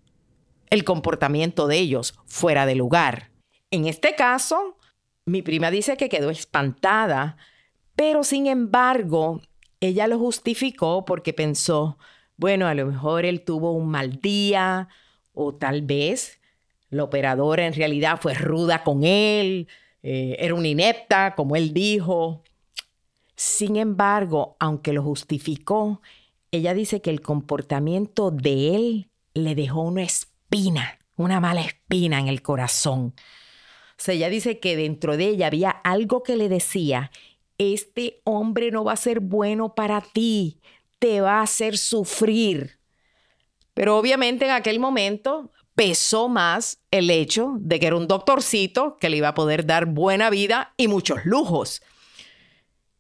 el 0.70 0.84
comportamiento 0.84 1.66
de 1.66 1.78
ellos 1.78 2.14
fuera 2.26 2.66
de 2.66 2.74
lugar. 2.74 3.30
En 3.70 3.86
este 3.86 4.14
caso, 4.14 4.76
mi 5.24 5.42
prima 5.42 5.70
dice 5.70 5.96
que 5.96 6.08
quedó 6.08 6.30
espantada, 6.30 7.36
pero 7.94 8.24
sin 8.24 8.46
embargo, 8.46 9.42
ella 9.80 10.06
lo 10.06 10.18
justificó 10.18 11.04
porque 11.04 11.32
pensó, 11.32 11.98
bueno, 12.36 12.66
a 12.66 12.74
lo 12.74 12.86
mejor 12.86 13.24
él 13.24 13.42
tuvo 13.44 13.72
un 13.72 13.88
mal 13.88 14.20
día 14.20 14.88
o 15.34 15.54
tal 15.54 15.82
vez 15.82 16.40
la 16.90 17.04
operadora 17.04 17.66
en 17.66 17.74
realidad 17.74 18.18
fue 18.20 18.34
ruda 18.34 18.82
con 18.82 19.04
él, 19.04 19.68
eh, 20.02 20.36
era 20.38 20.54
una 20.54 20.68
inepta, 20.68 21.34
como 21.34 21.56
él 21.56 21.74
dijo. 21.74 22.42
Sin 23.36 23.76
embargo, 23.76 24.56
aunque 24.58 24.92
lo 24.92 25.02
justificó, 25.02 26.00
ella 26.50 26.74
dice 26.74 27.02
que 27.02 27.10
el 27.10 27.20
comportamiento 27.20 28.30
de 28.30 28.74
él 28.74 29.10
le 29.34 29.54
dejó 29.54 29.82
una 29.82 30.02
una 31.16 31.40
mala 31.40 31.60
espina 31.60 32.18
en 32.18 32.28
el 32.28 32.42
corazón. 32.42 33.14
O 33.90 34.00
sea, 34.00 34.14
ella 34.14 34.28
dice 34.28 34.60
que 34.60 34.76
dentro 34.76 35.16
de 35.16 35.26
ella 35.28 35.48
había 35.48 35.70
algo 35.70 36.22
que 36.22 36.36
le 36.36 36.48
decía, 36.48 37.10
este 37.58 38.20
hombre 38.24 38.70
no 38.70 38.84
va 38.84 38.92
a 38.92 38.96
ser 38.96 39.20
bueno 39.20 39.74
para 39.74 40.00
ti, 40.00 40.60
te 40.98 41.20
va 41.20 41.40
a 41.40 41.42
hacer 41.42 41.76
sufrir. 41.76 42.78
Pero 43.74 43.96
obviamente 43.98 44.44
en 44.44 44.52
aquel 44.52 44.78
momento 44.78 45.52
pesó 45.74 46.28
más 46.28 46.80
el 46.90 47.10
hecho 47.10 47.54
de 47.58 47.78
que 47.78 47.86
era 47.86 47.96
un 47.96 48.08
doctorcito 48.08 48.96
que 48.96 49.08
le 49.08 49.18
iba 49.18 49.28
a 49.28 49.34
poder 49.34 49.66
dar 49.66 49.86
buena 49.86 50.30
vida 50.30 50.74
y 50.76 50.88
muchos 50.88 51.24
lujos. 51.24 51.82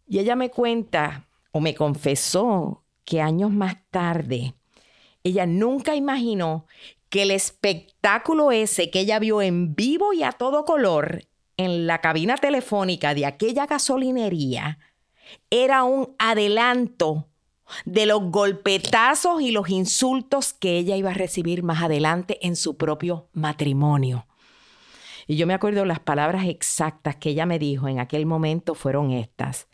Y 0.06 0.18
ella 0.18 0.36
me 0.36 0.50
cuenta 0.50 1.28
o 1.52 1.60
me 1.60 1.74
confesó 1.74 2.84
que 3.04 3.20
años 3.20 3.50
más 3.50 3.76
tarde 3.90 4.54
ella 5.28 5.46
nunca 5.46 5.94
imaginó 5.94 6.66
que 7.10 7.22
el 7.22 7.30
espectáculo 7.30 8.52
ese 8.52 8.90
que 8.90 9.00
ella 9.00 9.18
vio 9.18 9.42
en 9.42 9.74
vivo 9.74 10.12
y 10.12 10.22
a 10.22 10.32
todo 10.32 10.64
color 10.64 11.24
en 11.56 11.86
la 11.86 12.00
cabina 12.00 12.36
telefónica 12.36 13.14
de 13.14 13.26
aquella 13.26 13.66
gasolinería 13.66 14.78
era 15.50 15.84
un 15.84 16.14
adelanto 16.18 17.28
de 17.84 18.06
los 18.06 18.22
golpetazos 18.30 19.42
y 19.42 19.50
los 19.50 19.68
insultos 19.68 20.54
que 20.54 20.78
ella 20.78 20.96
iba 20.96 21.10
a 21.10 21.14
recibir 21.14 21.62
más 21.62 21.82
adelante 21.82 22.38
en 22.46 22.56
su 22.56 22.76
propio 22.76 23.28
matrimonio. 23.32 24.26
Y 25.26 25.36
yo 25.36 25.46
me 25.46 25.52
acuerdo 25.52 25.84
las 25.84 26.00
palabras 26.00 26.46
exactas 26.46 27.16
que 27.16 27.30
ella 27.30 27.44
me 27.44 27.58
dijo 27.58 27.88
en 27.88 28.00
aquel 28.00 28.24
momento 28.24 28.74
fueron 28.74 29.10
estas. 29.10 29.68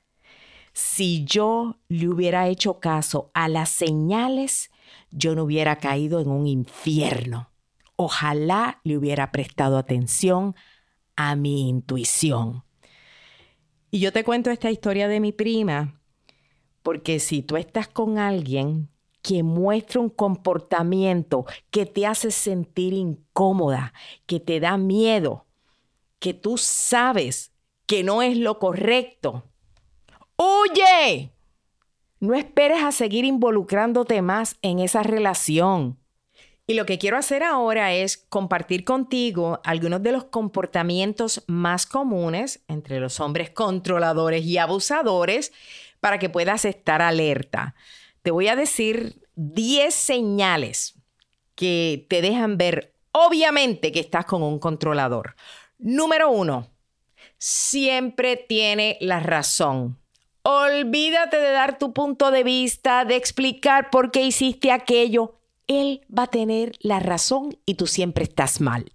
Si 0.72 1.24
yo 1.24 1.76
le 1.88 2.08
hubiera 2.08 2.48
hecho 2.48 2.80
caso 2.80 3.30
a 3.34 3.48
las 3.48 3.68
señales 3.68 4.70
yo 5.14 5.34
no 5.34 5.44
hubiera 5.44 5.76
caído 5.76 6.20
en 6.20 6.28
un 6.28 6.46
infierno. 6.46 7.50
Ojalá 7.96 8.80
le 8.84 8.98
hubiera 8.98 9.30
prestado 9.30 9.78
atención 9.78 10.54
a 11.16 11.36
mi 11.36 11.68
intuición. 11.68 12.64
Y 13.90 14.00
yo 14.00 14.12
te 14.12 14.24
cuento 14.24 14.50
esta 14.50 14.72
historia 14.72 15.06
de 15.06 15.20
mi 15.20 15.30
prima, 15.30 16.00
porque 16.82 17.20
si 17.20 17.42
tú 17.42 17.56
estás 17.56 17.86
con 17.86 18.18
alguien 18.18 18.88
que 19.22 19.42
muestra 19.42 20.00
un 20.00 20.10
comportamiento 20.10 21.46
que 21.70 21.86
te 21.86 22.04
hace 22.04 22.30
sentir 22.30 22.92
incómoda, 22.92 23.94
que 24.26 24.40
te 24.40 24.58
da 24.58 24.76
miedo, 24.76 25.46
que 26.18 26.34
tú 26.34 26.58
sabes 26.58 27.52
que 27.86 28.02
no 28.02 28.20
es 28.20 28.36
lo 28.36 28.58
correcto, 28.58 29.44
huye. 30.36 31.33
No 32.24 32.32
esperes 32.32 32.82
a 32.82 32.90
seguir 32.90 33.26
involucrándote 33.26 34.22
más 34.22 34.56
en 34.62 34.78
esa 34.78 35.02
relación. 35.02 35.98
Y 36.66 36.72
lo 36.72 36.86
que 36.86 36.96
quiero 36.96 37.18
hacer 37.18 37.42
ahora 37.42 37.92
es 37.92 38.16
compartir 38.16 38.86
contigo 38.86 39.60
algunos 39.62 40.02
de 40.02 40.12
los 40.12 40.24
comportamientos 40.24 41.44
más 41.48 41.84
comunes 41.84 42.64
entre 42.66 42.98
los 42.98 43.20
hombres 43.20 43.50
controladores 43.50 44.42
y 44.42 44.56
abusadores 44.56 45.52
para 46.00 46.18
que 46.18 46.30
puedas 46.30 46.64
estar 46.64 47.02
alerta. 47.02 47.74
Te 48.22 48.30
voy 48.30 48.48
a 48.48 48.56
decir 48.56 49.28
10 49.34 49.94
señales 49.94 50.94
que 51.54 52.06
te 52.08 52.22
dejan 52.22 52.56
ver 52.56 52.94
obviamente 53.12 53.92
que 53.92 54.00
estás 54.00 54.24
con 54.24 54.42
un 54.42 54.58
controlador. 54.58 55.36
Número 55.76 56.30
uno, 56.30 56.70
siempre 57.36 58.38
tiene 58.38 58.96
la 59.02 59.20
razón. 59.20 59.98
Olvídate 60.46 61.38
de 61.38 61.52
dar 61.52 61.78
tu 61.78 61.94
punto 61.94 62.30
de 62.30 62.44
vista, 62.44 63.06
de 63.06 63.16
explicar 63.16 63.88
por 63.88 64.10
qué 64.10 64.24
hiciste 64.24 64.72
aquello. 64.72 65.40
Él 65.66 66.06
va 66.16 66.24
a 66.24 66.30
tener 66.30 66.76
la 66.80 67.00
razón 67.00 67.58
y 67.64 67.76
tú 67.76 67.86
siempre 67.86 68.24
estás 68.24 68.60
mal. 68.60 68.92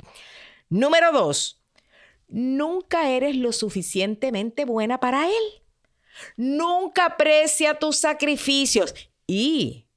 Número 0.70 1.12
dos, 1.12 1.60
nunca 2.28 3.10
eres 3.10 3.36
lo 3.36 3.52
suficientemente 3.52 4.66
buena 4.66 5.00
para 5.00 5.26
él. 5.26 5.64
Nunca 6.38 7.06
aprecia 7.06 7.80
tus 7.80 7.98
sacrificios 7.98 8.94
y 9.26 9.88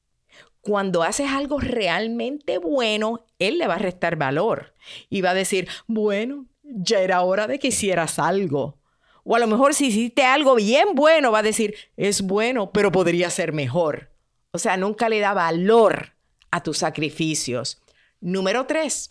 cuando 0.62 1.02
haces 1.02 1.28
algo 1.28 1.60
realmente 1.60 2.56
bueno, 2.56 3.26
él 3.38 3.58
le 3.58 3.66
va 3.66 3.74
a 3.74 3.78
restar 3.78 4.16
valor 4.16 4.72
y 5.10 5.20
va 5.20 5.30
a 5.30 5.34
decir, 5.34 5.68
bueno, 5.86 6.46
ya 6.62 7.00
era 7.00 7.20
hora 7.20 7.46
de 7.46 7.58
que 7.58 7.68
hicieras 7.68 8.18
algo. 8.18 8.78
O 9.24 9.36
a 9.36 9.38
lo 9.38 9.46
mejor 9.46 9.74
si 9.74 9.86
hiciste 9.86 10.24
algo 10.24 10.54
bien 10.56 10.94
bueno, 10.94 11.30
va 11.30 11.40
a 11.40 11.42
decir, 11.42 11.74
es 11.96 12.22
bueno, 12.22 12.72
pero 12.72 12.90
podría 12.90 13.30
ser 13.30 13.52
mejor. 13.52 14.10
O 14.52 14.58
sea, 14.58 14.76
nunca 14.76 15.08
le 15.08 15.20
da 15.20 15.32
valor 15.32 16.14
a 16.50 16.62
tus 16.62 16.78
sacrificios. 16.78 17.80
Número 18.20 18.66
tres, 18.66 19.08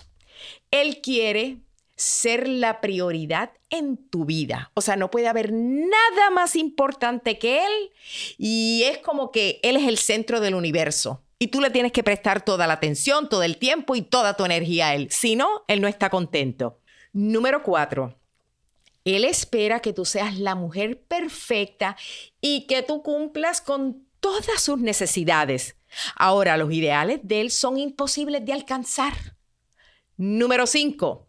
él 0.69 1.01
quiere 1.01 1.57
ser 1.95 2.47
la 2.47 2.81
prioridad 2.81 3.51
en 3.69 3.97
tu 3.97 4.25
vida. 4.25 4.71
O 4.73 4.81
sea, 4.81 4.95
no 4.95 5.11
puede 5.11 5.27
haber 5.27 5.51
nada 5.53 6.29
más 6.31 6.55
importante 6.55 7.37
que 7.37 7.65
él 7.65 7.91
y 8.37 8.83
es 8.85 8.97
como 8.99 9.31
que 9.31 9.59
él 9.63 9.77
es 9.77 9.87
el 9.87 9.97
centro 9.97 10.39
del 10.39 10.55
universo. 10.55 11.23
Y 11.39 11.47
tú 11.47 11.59
le 11.61 11.71
tienes 11.71 11.91
que 11.91 12.03
prestar 12.03 12.45
toda 12.45 12.67
la 12.67 12.73
atención, 12.73 13.27
todo 13.27 13.43
el 13.43 13.57
tiempo 13.57 13.95
y 13.95 14.01
toda 14.01 14.35
tu 14.35 14.45
energía 14.45 14.89
a 14.89 14.95
él. 14.95 15.07
Si 15.09 15.35
no, 15.35 15.63
él 15.67 15.81
no 15.81 15.87
está 15.87 16.09
contento. 16.09 16.79
Número 17.13 17.63
cuatro, 17.63 18.15
él 19.05 19.25
espera 19.25 19.79
que 19.79 19.93
tú 19.93 20.05
seas 20.05 20.37
la 20.37 20.55
mujer 20.55 21.01
perfecta 21.01 21.97
y 22.39 22.67
que 22.67 22.83
tú 22.83 23.01
cumplas 23.01 23.61
con 23.61 24.05
todas 24.19 24.61
sus 24.61 24.79
necesidades. 24.79 25.75
Ahora, 26.15 26.57
los 26.57 26.71
ideales 26.71 27.19
de 27.23 27.41
él 27.41 27.51
son 27.51 27.77
imposibles 27.77 28.45
de 28.45 28.53
alcanzar. 28.53 29.13
Número 30.17 30.67
5. 30.67 31.27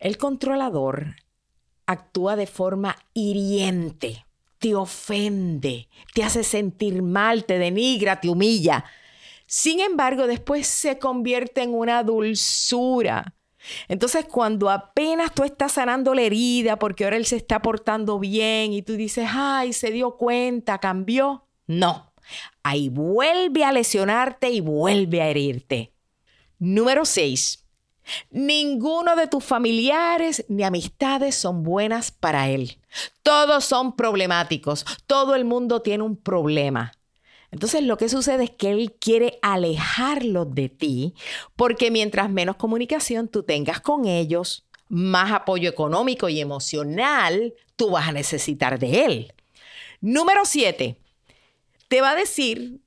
El 0.00 0.18
controlador 0.18 1.16
actúa 1.86 2.36
de 2.36 2.46
forma 2.46 2.96
hiriente, 3.14 4.26
te 4.58 4.74
ofende, 4.74 5.88
te 6.12 6.24
hace 6.24 6.42
sentir 6.42 7.02
mal, 7.02 7.44
te 7.44 7.58
denigra, 7.58 8.20
te 8.20 8.28
humilla. 8.28 8.84
Sin 9.46 9.80
embargo, 9.80 10.26
después 10.26 10.66
se 10.66 10.98
convierte 10.98 11.62
en 11.62 11.74
una 11.74 12.02
dulzura 12.02 13.34
entonces, 13.88 14.26
cuando 14.26 14.70
apenas 14.70 15.32
tú 15.32 15.44
estás 15.44 15.72
sanando 15.72 16.14
la 16.14 16.22
herida 16.22 16.78
porque 16.78 17.04
ahora 17.04 17.16
él 17.16 17.26
se 17.26 17.36
está 17.36 17.62
portando 17.62 18.18
bien 18.18 18.72
y 18.72 18.82
tú 18.82 18.94
dices, 18.94 19.28
ay, 19.32 19.72
se 19.72 19.90
dio 19.90 20.16
cuenta, 20.16 20.78
cambió, 20.78 21.46
no. 21.66 22.12
Ahí 22.62 22.88
vuelve 22.88 23.64
a 23.64 23.72
lesionarte 23.72 24.50
y 24.50 24.60
vuelve 24.60 25.20
a 25.20 25.28
herirte. 25.28 25.92
Número 26.58 27.04
6. 27.04 27.64
Ninguno 28.30 29.16
de 29.16 29.26
tus 29.28 29.44
familiares 29.44 30.44
ni 30.48 30.62
amistades 30.62 31.34
son 31.34 31.62
buenas 31.62 32.10
para 32.10 32.48
él. 32.48 32.78
Todos 33.22 33.64
son 33.64 33.96
problemáticos. 33.96 34.84
Todo 35.06 35.34
el 35.34 35.44
mundo 35.44 35.82
tiene 35.82 36.04
un 36.04 36.16
problema. 36.16 36.92
Entonces 37.54 37.84
lo 37.84 37.96
que 37.96 38.08
sucede 38.08 38.42
es 38.42 38.50
que 38.50 38.72
él 38.72 38.96
quiere 38.98 39.38
alejarlos 39.40 40.52
de 40.56 40.68
ti 40.68 41.14
porque 41.54 41.92
mientras 41.92 42.28
menos 42.28 42.56
comunicación 42.56 43.28
tú 43.28 43.44
tengas 43.44 43.80
con 43.80 44.06
ellos, 44.06 44.66
más 44.88 45.30
apoyo 45.30 45.70
económico 45.70 46.28
y 46.28 46.40
emocional 46.40 47.54
tú 47.76 47.90
vas 47.90 48.08
a 48.08 48.12
necesitar 48.12 48.80
de 48.80 49.04
él. 49.04 49.32
Número 50.00 50.44
siete, 50.44 50.98
te 51.86 52.00
va 52.00 52.10
a 52.10 52.16
decir 52.16 52.80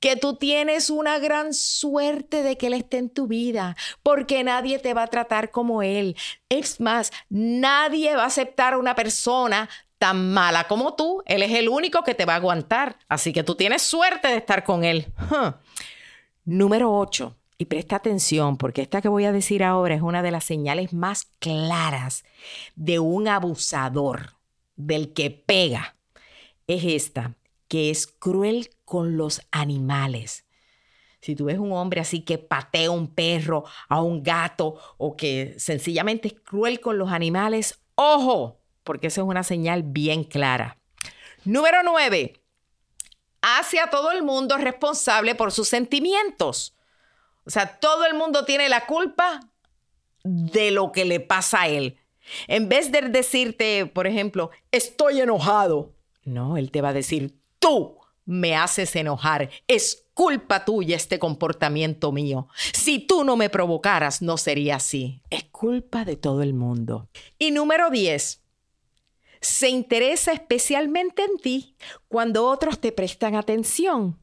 que 0.00 0.16
tú 0.16 0.36
tienes 0.36 0.90
una 0.90 1.18
gran 1.18 1.54
suerte 1.54 2.42
de 2.42 2.58
que 2.58 2.66
Él 2.66 2.74
esté 2.74 2.98
en 2.98 3.10
tu 3.10 3.26
vida, 3.26 3.76
porque 4.02 4.44
nadie 4.44 4.78
te 4.78 4.94
va 4.94 5.04
a 5.04 5.08
tratar 5.08 5.50
como 5.50 5.82
Él. 5.82 6.16
Es 6.48 6.80
más, 6.80 7.10
nadie 7.28 8.16
va 8.16 8.24
a 8.24 8.26
aceptar 8.26 8.74
a 8.74 8.78
una 8.78 8.94
persona 8.94 9.68
tan 10.00 10.32
mala 10.32 10.66
como 10.66 10.94
tú. 10.94 11.22
Él 11.26 11.42
es 11.42 11.52
el 11.52 11.68
único 11.68 12.02
que 12.02 12.14
te 12.14 12.24
va 12.24 12.32
a 12.32 12.36
aguantar. 12.36 12.96
Así 13.06 13.32
que 13.32 13.44
tú 13.44 13.54
tienes 13.54 13.82
suerte 13.82 14.28
de 14.28 14.38
estar 14.38 14.64
con 14.64 14.82
Él. 14.82 15.12
Número 16.44 16.92
8. 16.92 17.36
Y 17.58 17.66
presta 17.66 17.96
atención, 17.96 18.56
porque 18.56 18.80
esta 18.80 19.02
que 19.02 19.08
voy 19.08 19.26
a 19.26 19.32
decir 19.32 19.62
ahora 19.62 19.94
es 19.94 20.00
una 20.00 20.22
de 20.22 20.30
las 20.30 20.44
señales 20.44 20.94
más 20.94 21.28
claras 21.38 22.24
de 22.74 22.98
un 22.98 23.28
abusador, 23.28 24.36
del 24.76 25.12
que 25.12 25.30
pega. 25.30 25.96
Es 26.66 26.84
esta, 26.84 27.34
que 27.68 27.90
es 27.90 28.06
cruel 28.06 28.70
con 28.86 29.18
los 29.18 29.42
animales. 29.50 30.46
Si 31.20 31.34
tú 31.36 31.44
ves 31.44 31.58
un 31.58 31.72
hombre 31.72 32.00
así 32.00 32.22
que 32.22 32.38
patea 32.38 32.88
a 32.88 32.92
un 32.92 33.08
perro, 33.08 33.64
a 33.90 34.00
un 34.00 34.22
gato 34.22 34.78
o 34.96 35.14
que 35.14 35.54
sencillamente 35.58 36.28
es 36.28 36.34
cruel 36.40 36.80
con 36.80 36.96
los 36.96 37.12
animales, 37.12 37.82
ojo, 37.94 38.59
porque 38.84 39.08
esa 39.08 39.20
es 39.20 39.26
una 39.26 39.42
señal 39.42 39.82
bien 39.82 40.24
clara. 40.24 40.78
Número 41.44 41.78
nueve, 41.84 42.42
hace 43.40 43.80
a 43.80 43.90
todo 43.90 44.12
el 44.12 44.22
mundo 44.22 44.56
responsable 44.56 45.34
por 45.34 45.52
sus 45.52 45.68
sentimientos. 45.68 46.76
O 47.44 47.50
sea, 47.50 47.78
todo 47.78 48.04
el 48.06 48.14
mundo 48.14 48.44
tiene 48.44 48.68
la 48.68 48.86
culpa 48.86 49.40
de 50.22 50.70
lo 50.70 50.92
que 50.92 51.04
le 51.04 51.20
pasa 51.20 51.62
a 51.62 51.68
él. 51.68 51.98
En 52.46 52.68
vez 52.68 52.92
de 52.92 53.02
decirte, 53.02 53.86
por 53.86 54.06
ejemplo, 54.06 54.50
estoy 54.70 55.20
enojado, 55.20 55.94
no, 56.24 56.56
él 56.56 56.70
te 56.70 56.82
va 56.82 56.90
a 56.90 56.92
decir, 56.92 57.40
tú 57.58 57.98
me 58.24 58.54
haces 58.54 58.94
enojar. 58.94 59.50
Es 59.66 60.06
culpa 60.14 60.64
tuya 60.64 60.96
este 60.96 61.18
comportamiento 61.18 62.12
mío. 62.12 62.48
Si 62.72 63.00
tú 63.00 63.24
no 63.24 63.36
me 63.36 63.50
provocaras, 63.50 64.22
no 64.22 64.36
sería 64.36 64.76
así. 64.76 65.22
Es 65.30 65.44
culpa 65.44 66.04
de 66.04 66.16
todo 66.16 66.42
el 66.42 66.54
mundo. 66.54 67.08
Y 67.38 67.50
número 67.50 67.90
10. 67.90 68.39
Se 69.40 69.68
interesa 69.68 70.32
especialmente 70.32 71.24
en 71.24 71.38
ti 71.38 71.76
cuando 72.08 72.46
otros 72.46 72.78
te 72.78 72.92
prestan 72.92 73.34
atención 73.34 74.18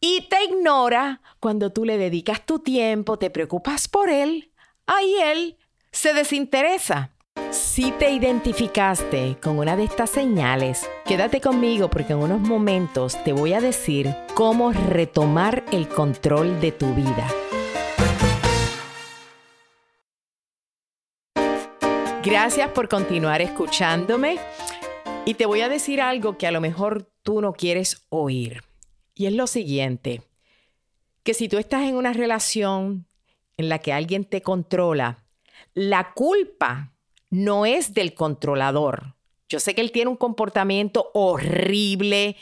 y 0.00 0.28
te 0.28 0.44
ignora 0.44 1.20
cuando 1.40 1.72
tú 1.72 1.84
le 1.84 1.98
dedicas 1.98 2.44
tu 2.46 2.60
tiempo, 2.60 3.18
te 3.18 3.30
preocupas 3.30 3.88
por 3.88 4.08
él. 4.08 4.50
Ahí 4.86 5.14
él 5.22 5.56
se 5.92 6.14
desinteresa. 6.14 7.12
Si 7.50 7.90
te 7.92 8.10
identificaste 8.10 9.36
con 9.42 9.58
una 9.58 9.76
de 9.76 9.84
estas 9.84 10.10
señales, 10.10 10.88
quédate 11.04 11.40
conmigo 11.40 11.88
porque 11.88 12.12
en 12.12 12.18
unos 12.20 12.40
momentos 12.40 13.22
te 13.24 13.32
voy 13.32 13.52
a 13.52 13.60
decir 13.60 14.14
cómo 14.34 14.72
retomar 14.72 15.64
el 15.72 15.88
control 15.88 16.60
de 16.60 16.72
tu 16.72 16.94
vida. 16.94 17.28
Gracias 22.26 22.70
por 22.70 22.88
continuar 22.88 23.40
escuchándome 23.40 24.40
y 25.24 25.34
te 25.34 25.46
voy 25.46 25.60
a 25.60 25.68
decir 25.68 26.00
algo 26.00 26.36
que 26.36 26.48
a 26.48 26.50
lo 26.50 26.60
mejor 26.60 27.08
tú 27.22 27.40
no 27.40 27.52
quieres 27.52 28.04
oír. 28.08 28.64
Y 29.14 29.26
es 29.26 29.32
lo 29.32 29.46
siguiente, 29.46 30.22
que 31.22 31.34
si 31.34 31.48
tú 31.48 31.56
estás 31.56 31.84
en 31.84 31.94
una 31.94 32.12
relación 32.12 33.06
en 33.56 33.68
la 33.68 33.78
que 33.78 33.92
alguien 33.92 34.24
te 34.24 34.42
controla, 34.42 35.24
la 35.72 36.14
culpa 36.14 36.92
no 37.30 37.64
es 37.64 37.94
del 37.94 38.12
controlador. 38.12 39.14
Yo 39.48 39.60
sé 39.60 39.76
que 39.76 39.80
él 39.80 39.92
tiene 39.92 40.10
un 40.10 40.16
comportamiento 40.16 41.12
horrible, 41.14 42.34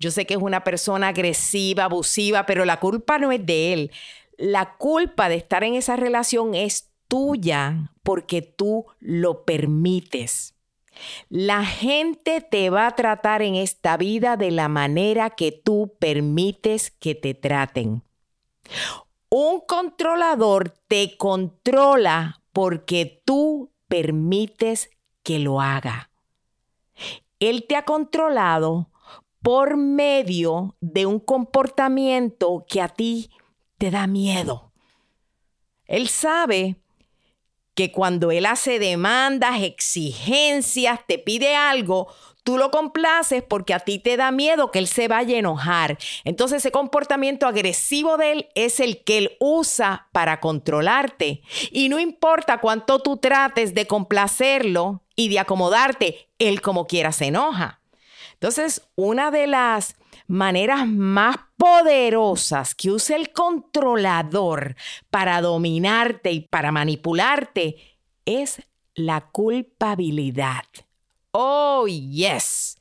yo 0.00 0.10
sé 0.10 0.26
que 0.26 0.34
es 0.34 0.42
una 0.42 0.64
persona 0.64 1.08
agresiva, 1.08 1.84
abusiva, 1.84 2.44
pero 2.44 2.64
la 2.64 2.80
culpa 2.80 3.20
no 3.20 3.30
es 3.30 3.46
de 3.46 3.72
él. 3.72 3.92
La 4.36 4.74
culpa 4.78 5.28
de 5.28 5.36
estar 5.36 5.62
en 5.62 5.76
esa 5.76 5.94
relación 5.94 6.56
es 6.56 6.88
tuya 7.08 7.92
porque 8.02 8.42
tú 8.42 8.86
lo 9.00 9.44
permites. 9.44 10.54
La 11.28 11.64
gente 11.64 12.40
te 12.40 12.70
va 12.70 12.86
a 12.86 12.96
tratar 12.96 13.42
en 13.42 13.54
esta 13.54 13.96
vida 13.96 14.36
de 14.36 14.50
la 14.50 14.68
manera 14.68 15.30
que 15.30 15.52
tú 15.52 15.94
permites 15.98 16.90
que 16.90 17.14
te 17.14 17.34
traten. 17.34 18.02
Un 19.30 19.60
controlador 19.60 20.70
te 20.88 21.16
controla 21.16 22.42
porque 22.52 23.22
tú 23.24 23.72
permites 23.86 24.90
que 25.22 25.38
lo 25.38 25.60
haga. 25.60 26.10
Él 27.38 27.66
te 27.68 27.76
ha 27.76 27.84
controlado 27.84 28.90
por 29.42 29.76
medio 29.76 30.76
de 30.80 31.06
un 31.06 31.20
comportamiento 31.20 32.64
que 32.68 32.82
a 32.82 32.88
ti 32.88 33.30
te 33.76 33.90
da 33.90 34.06
miedo. 34.06 34.72
Él 35.86 36.08
sabe 36.08 36.76
que 37.78 37.92
cuando 37.92 38.32
él 38.32 38.44
hace 38.44 38.80
demandas, 38.80 39.62
exigencias, 39.62 40.98
te 41.06 41.16
pide 41.16 41.54
algo, 41.54 42.08
tú 42.42 42.58
lo 42.58 42.72
complaces 42.72 43.44
porque 43.44 43.72
a 43.72 43.78
ti 43.78 44.00
te 44.00 44.16
da 44.16 44.32
miedo 44.32 44.72
que 44.72 44.80
él 44.80 44.88
se 44.88 45.06
vaya 45.06 45.36
a 45.36 45.38
enojar. 45.38 45.96
Entonces 46.24 46.58
ese 46.58 46.72
comportamiento 46.72 47.46
agresivo 47.46 48.16
de 48.16 48.32
él 48.32 48.48
es 48.56 48.80
el 48.80 49.04
que 49.04 49.18
él 49.18 49.36
usa 49.38 50.08
para 50.10 50.40
controlarte. 50.40 51.42
Y 51.70 51.88
no 51.88 52.00
importa 52.00 52.58
cuánto 52.58 52.98
tú 52.98 53.18
trates 53.18 53.74
de 53.74 53.86
complacerlo 53.86 55.04
y 55.14 55.28
de 55.28 55.38
acomodarte, 55.38 56.30
él 56.40 56.60
como 56.60 56.88
quiera 56.88 57.12
se 57.12 57.26
enoja. 57.26 57.78
Entonces, 58.32 58.88
una 58.96 59.30
de 59.30 59.46
las 59.46 59.94
maneras 60.26 60.84
más 60.88 61.36
poderosas 61.58 62.74
que 62.74 62.90
usa 62.90 63.16
el 63.16 63.32
controlador 63.32 64.76
para 65.10 65.42
dominarte 65.42 66.32
y 66.32 66.40
para 66.40 66.72
manipularte 66.72 67.76
es 68.24 68.62
la 68.94 69.28
culpabilidad. 69.30 70.64
Oh, 71.32 71.86
yes. 71.86 72.78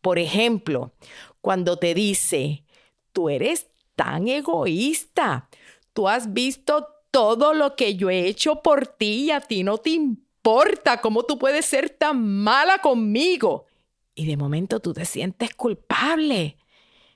Por 0.00 0.18
ejemplo, 0.18 0.92
cuando 1.40 1.78
te 1.78 1.94
dice, 1.94 2.64
tú 3.12 3.30
eres 3.30 3.68
tan 3.96 4.28
egoísta, 4.28 5.48
tú 5.92 6.08
has 6.08 6.32
visto 6.32 6.86
todo 7.10 7.54
lo 7.54 7.74
que 7.74 7.96
yo 7.96 8.10
he 8.10 8.26
hecho 8.26 8.62
por 8.62 8.86
ti 8.86 9.26
y 9.26 9.30
a 9.30 9.40
ti 9.40 9.64
no 9.64 9.78
te 9.78 9.90
importa 9.90 11.00
cómo 11.00 11.22
tú 11.22 11.38
puedes 11.38 11.64
ser 11.64 11.88
tan 11.88 12.22
mala 12.22 12.78
conmigo. 12.78 13.66
Y 14.14 14.26
de 14.26 14.36
momento 14.36 14.80
tú 14.80 14.92
te 14.92 15.06
sientes 15.06 15.54
culpable. 15.54 16.58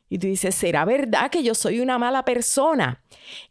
Y 0.09 0.19
tú 0.19 0.27
dices, 0.27 0.55
¿será 0.55 0.85
verdad 0.85 1.31
que 1.31 1.43
yo 1.43 1.55
soy 1.55 1.81
una 1.81 1.99
mala 1.99 2.25
persona? 2.25 3.03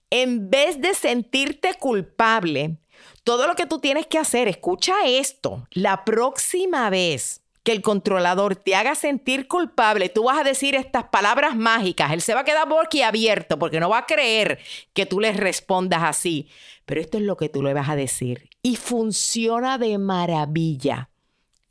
En 0.10 0.50
vez 0.50 0.82
de 0.82 0.94
sentirte 0.94 1.76
culpable, 1.76 2.78
todo 3.24 3.46
lo 3.48 3.56
que 3.56 3.66
tú 3.66 3.80
tienes 3.80 4.08
que 4.08 4.18
hacer, 4.18 4.48
escucha 4.48 4.94
esto, 5.06 5.68
la 5.72 6.06
próxima 6.06 6.90
vez 6.90 7.42
que 7.68 7.74
el 7.74 7.82
controlador 7.82 8.56
te 8.56 8.76
haga 8.76 8.96
sentir 8.96 9.50
culpable, 9.50 10.08
tú 10.08 10.24
vas 10.24 10.40
a 10.40 10.44
decir 10.46 10.74
estas 10.74 11.10
palabras 11.10 11.54
mágicas. 11.54 12.14
Él 12.14 12.22
se 12.22 12.34
va 12.34 12.40
a 12.40 12.46
quedar 12.46 12.66
abierto 13.06 13.60
porque 13.60 13.82
no 13.82 13.90
va 13.90 13.98
a 13.98 14.06
creer 14.06 14.60
que 14.94 15.06
tú 15.06 15.20
le 15.20 15.34
respondas 15.34 16.04
así. 16.04 16.48
Pero 16.86 17.02
esto 17.02 17.18
es 17.18 17.24
lo 17.26 17.36
que 17.36 17.50
tú 17.50 17.62
le 17.62 17.74
vas 17.74 17.90
a 17.90 17.98
decir. 17.98 18.50
Y 18.62 18.78
funciona 18.78 19.78
de 19.78 19.98
maravilla. 19.98 21.10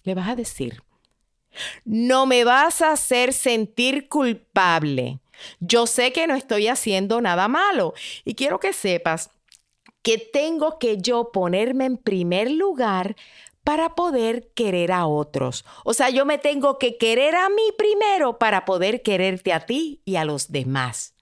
Le 0.02 0.14
vas 0.14 0.28
a 0.28 0.36
decir, 0.36 0.82
no 1.84 2.26
me 2.26 2.44
vas 2.44 2.82
a 2.82 2.92
hacer 2.92 3.32
sentir 3.32 4.08
culpable. 4.08 5.20
Yo 5.60 5.86
sé 5.86 6.12
que 6.12 6.26
no 6.26 6.34
estoy 6.34 6.68
haciendo 6.68 7.20
nada 7.20 7.48
malo 7.48 7.94
y 8.24 8.34
quiero 8.34 8.58
que 8.60 8.72
sepas 8.72 9.30
que 10.02 10.18
tengo 10.18 10.78
que 10.78 10.98
yo 10.98 11.32
ponerme 11.32 11.84
en 11.84 11.96
primer 11.96 12.50
lugar 12.50 13.16
para 13.64 13.96
poder 13.96 14.48
querer 14.54 14.92
a 14.92 15.06
otros. 15.06 15.64
O 15.84 15.92
sea, 15.92 16.10
yo 16.10 16.24
me 16.24 16.38
tengo 16.38 16.78
que 16.78 16.96
querer 16.96 17.34
a 17.34 17.48
mí 17.48 17.64
primero 17.76 18.38
para 18.38 18.64
poder 18.64 19.02
quererte 19.02 19.52
a 19.52 19.66
ti 19.66 20.00
y 20.04 20.14
a 20.14 20.24
los 20.24 20.52
demás. 20.52 21.14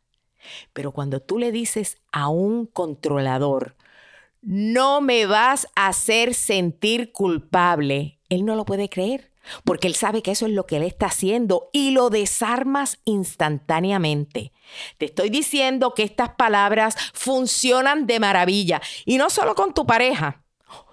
Pero 0.74 0.92
cuando 0.92 1.20
tú 1.20 1.38
le 1.38 1.52
dices 1.52 1.96
a 2.12 2.28
un 2.28 2.66
controlador, 2.66 3.76
no 4.44 5.00
me 5.00 5.26
vas 5.26 5.66
a 5.74 5.88
hacer 5.88 6.34
sentir 6.34 7.12
culpable, 7.12 8.20
él 8.28 8.44
no 8.44 8.56
lo 8.56 8.64
puede 8.64 8.88
creer 8.88 9.34
porque 9.64 9.88
él 9.88 9.94
sabe 9.94 10.22
que 10.22 10.30
eso 10.30 10.46
es 10.46 10.52
lo 10.52 10.66
que 10.66 10.76
él 10.76 10.82
está 10.82 11.06
haciendo 11.06 11.70
y 11.72 11.90
lo 11.90 12.10
desarmas 12.10 12.98
instantáneamente. 13.04 14.52
Te 14.98 15.06
estoy 15.06 15.30
diciendo 15.30 15.94
que 15.94 16.02
estas 16.02 16.30
palabras 16.30 16.96
funcionan 17.12 18.06
de 18.06 18.20
maravilla 18.20 18.80
y 19.04 19.18
no 19.18 19.30
solo 19.30 19.54
con 19.54 19.74
tu 19.74 19.86
pareja. 19.86 20.40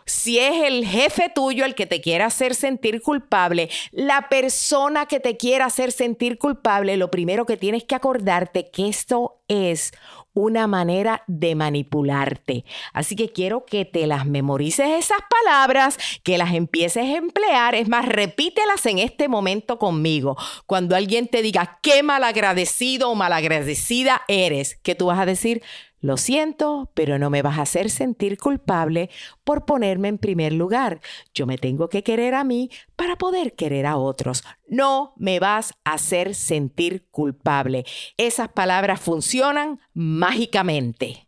Si 0.06 0.40
es 0.40 0.64
el 0.64 0.86
jefe 0.86 1.32
tuyo 1.34 1.64
el 1.64 1.76
que 1.76 1.86
te 1.86 2.02
quiera 2.02 2.26
hacer 2.26 2.56
sentir 2.56 3.02
culpable, 3.02 3.70
la 3.92 4.28
persona 4.30 5.06
que 5.06 5.20
te 5.20 5.38
quiera 5.38 5.66
hacer 5.66 5.92
sentir 5.92 6.38
culpable, 6.38 6.98
lo 6.98 7.12
primero 7.12 7.46
que 7.46 7.56
tienes 7.56 7.84
que 7.84 7.96
acordarte 7.96 8.72
que 8.72 8.90
esto 8.90 9.42
es 9.48 9.94
una 10.34 10.68
manera 10.68 11.24
de 11.28 11.56
manipularte. 11.56 12.66
Así 12.94 13.16
que 13.16 13.32
quiero 13.32 13.66
que 13.66 13.86
te 13.86 14.08
las 14.08 14.26
memorices 14.26 14.88
esas 14.88 15.20
palabras, 15.44 15.98
que 16.24 16.38
las 16.38 16.54
empieces 16.54 17.04
a 17.04 17.18
emplear. 17.18 17.76
Es 17.76 17.88
más, 17.90 18.06
repítelas 18.06 18.86
en 18.86 19.00
este 19.00 19.28
momento 19.28 19.78
conmigo. 19.78 20.38
Cuando 20.66 20.96
alguien 20.96 21.28
te 21.28 21.42
diga 21.42 21.80
qué 21.82 22.04
malagradecido 22.04 23.10
o 23.10 23.16
malagradecida 23.16 24.22
eres, 24.28 24.80
¿qué 24.84 24.96
tú 24.96 25.08
vas 25.08 25.20
a 25.20 25.26
decir? 25.26 25.62
Lo 26.02 26.18
siento, 26.18 26.90
pero 26.96 27.20
no 27.20 27.30
me 27.30 27.44
vas 27.44 27.60
a 27.60 27.62
hacer 27.62 27.92
sentir 27.92 28.38
culpable 28.40 29.12
por 29.44 29.66
ponerme 29.66 30.08
en 30.08 30.18
primer 30.18 30.52
lugar. 30.52 31.00
Yo 31.36 31.46
me 31.46 31.60
tengo 31.60 31.90
que 31.90 32.04
querer 32.04 32.34
a 32.34 32.44
mí 32.44 32.72
para 32.96 33.16
poder 33.18 33.54
querer 33.54 33.86
a 33.86 33.98
otros. 33.98 34.44
No 34.68 35.14
me 35.16 35.40
vas 35.40 35.76
a 35.86 35.94
hacer 35.94 36.34
sentir 36.34 37.06
culpable. 37.12 37.86
Esas 38.18 38.50
palabras 38.50 39.00
funcionan 39.00 39.80
mágicamente. 39.94 41.28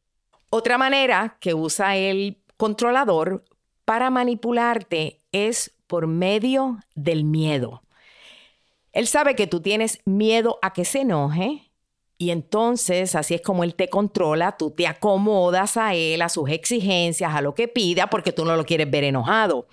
Otra 0.50 0.80
manera 0.80 1.38
que 1.40 1.54
usa 1.54 1.96
el 1.96 2.42
controlador 2.58 3.46
para 3.86 4.10
manipularte 4.10 5.20
es 5.32 5.76
por 5.86 6.08
medio 6.08 6.80
del 6.96 7.26
miedo. 7.26 7.84
Él 8.92 9.08
sabe 9.08 9.36
que 9.36 9.46
tú 9.46 9.62
tienes 9.62 10.00
miedo 10.06 10.58
a 10.64 10.74
que 10.74 10.86
se 10.86 11.02
enoje, 11.02 11.72
y 12.18 12.30
entonces 12.30 13.16
así 13.16 13.34
es 13.34 13.42
como 13.42 13.64
él 13.64 13.76
te 13.76 13.90
controla, 13.90 14.56
tú 14.58 14.72
te 14.72 14.88
acomodas 14.88 15.78
a 15.78 15.94
él, 15.94 16.22
a 16.22 16.30
sus 16.30 16.50
exigencias, 16.50 17.34
a 17.34 17.42
lo 17.42 17.56
que 17.56 17.68
pida, 17.68 18.10
porque 18.10 18.32
tú 18.32 18.46
no 18.46 18.56
lo 18.56 18.66
quieres 18.66 18.90
ver 18.90 19.04
enojado. 19.04 19.68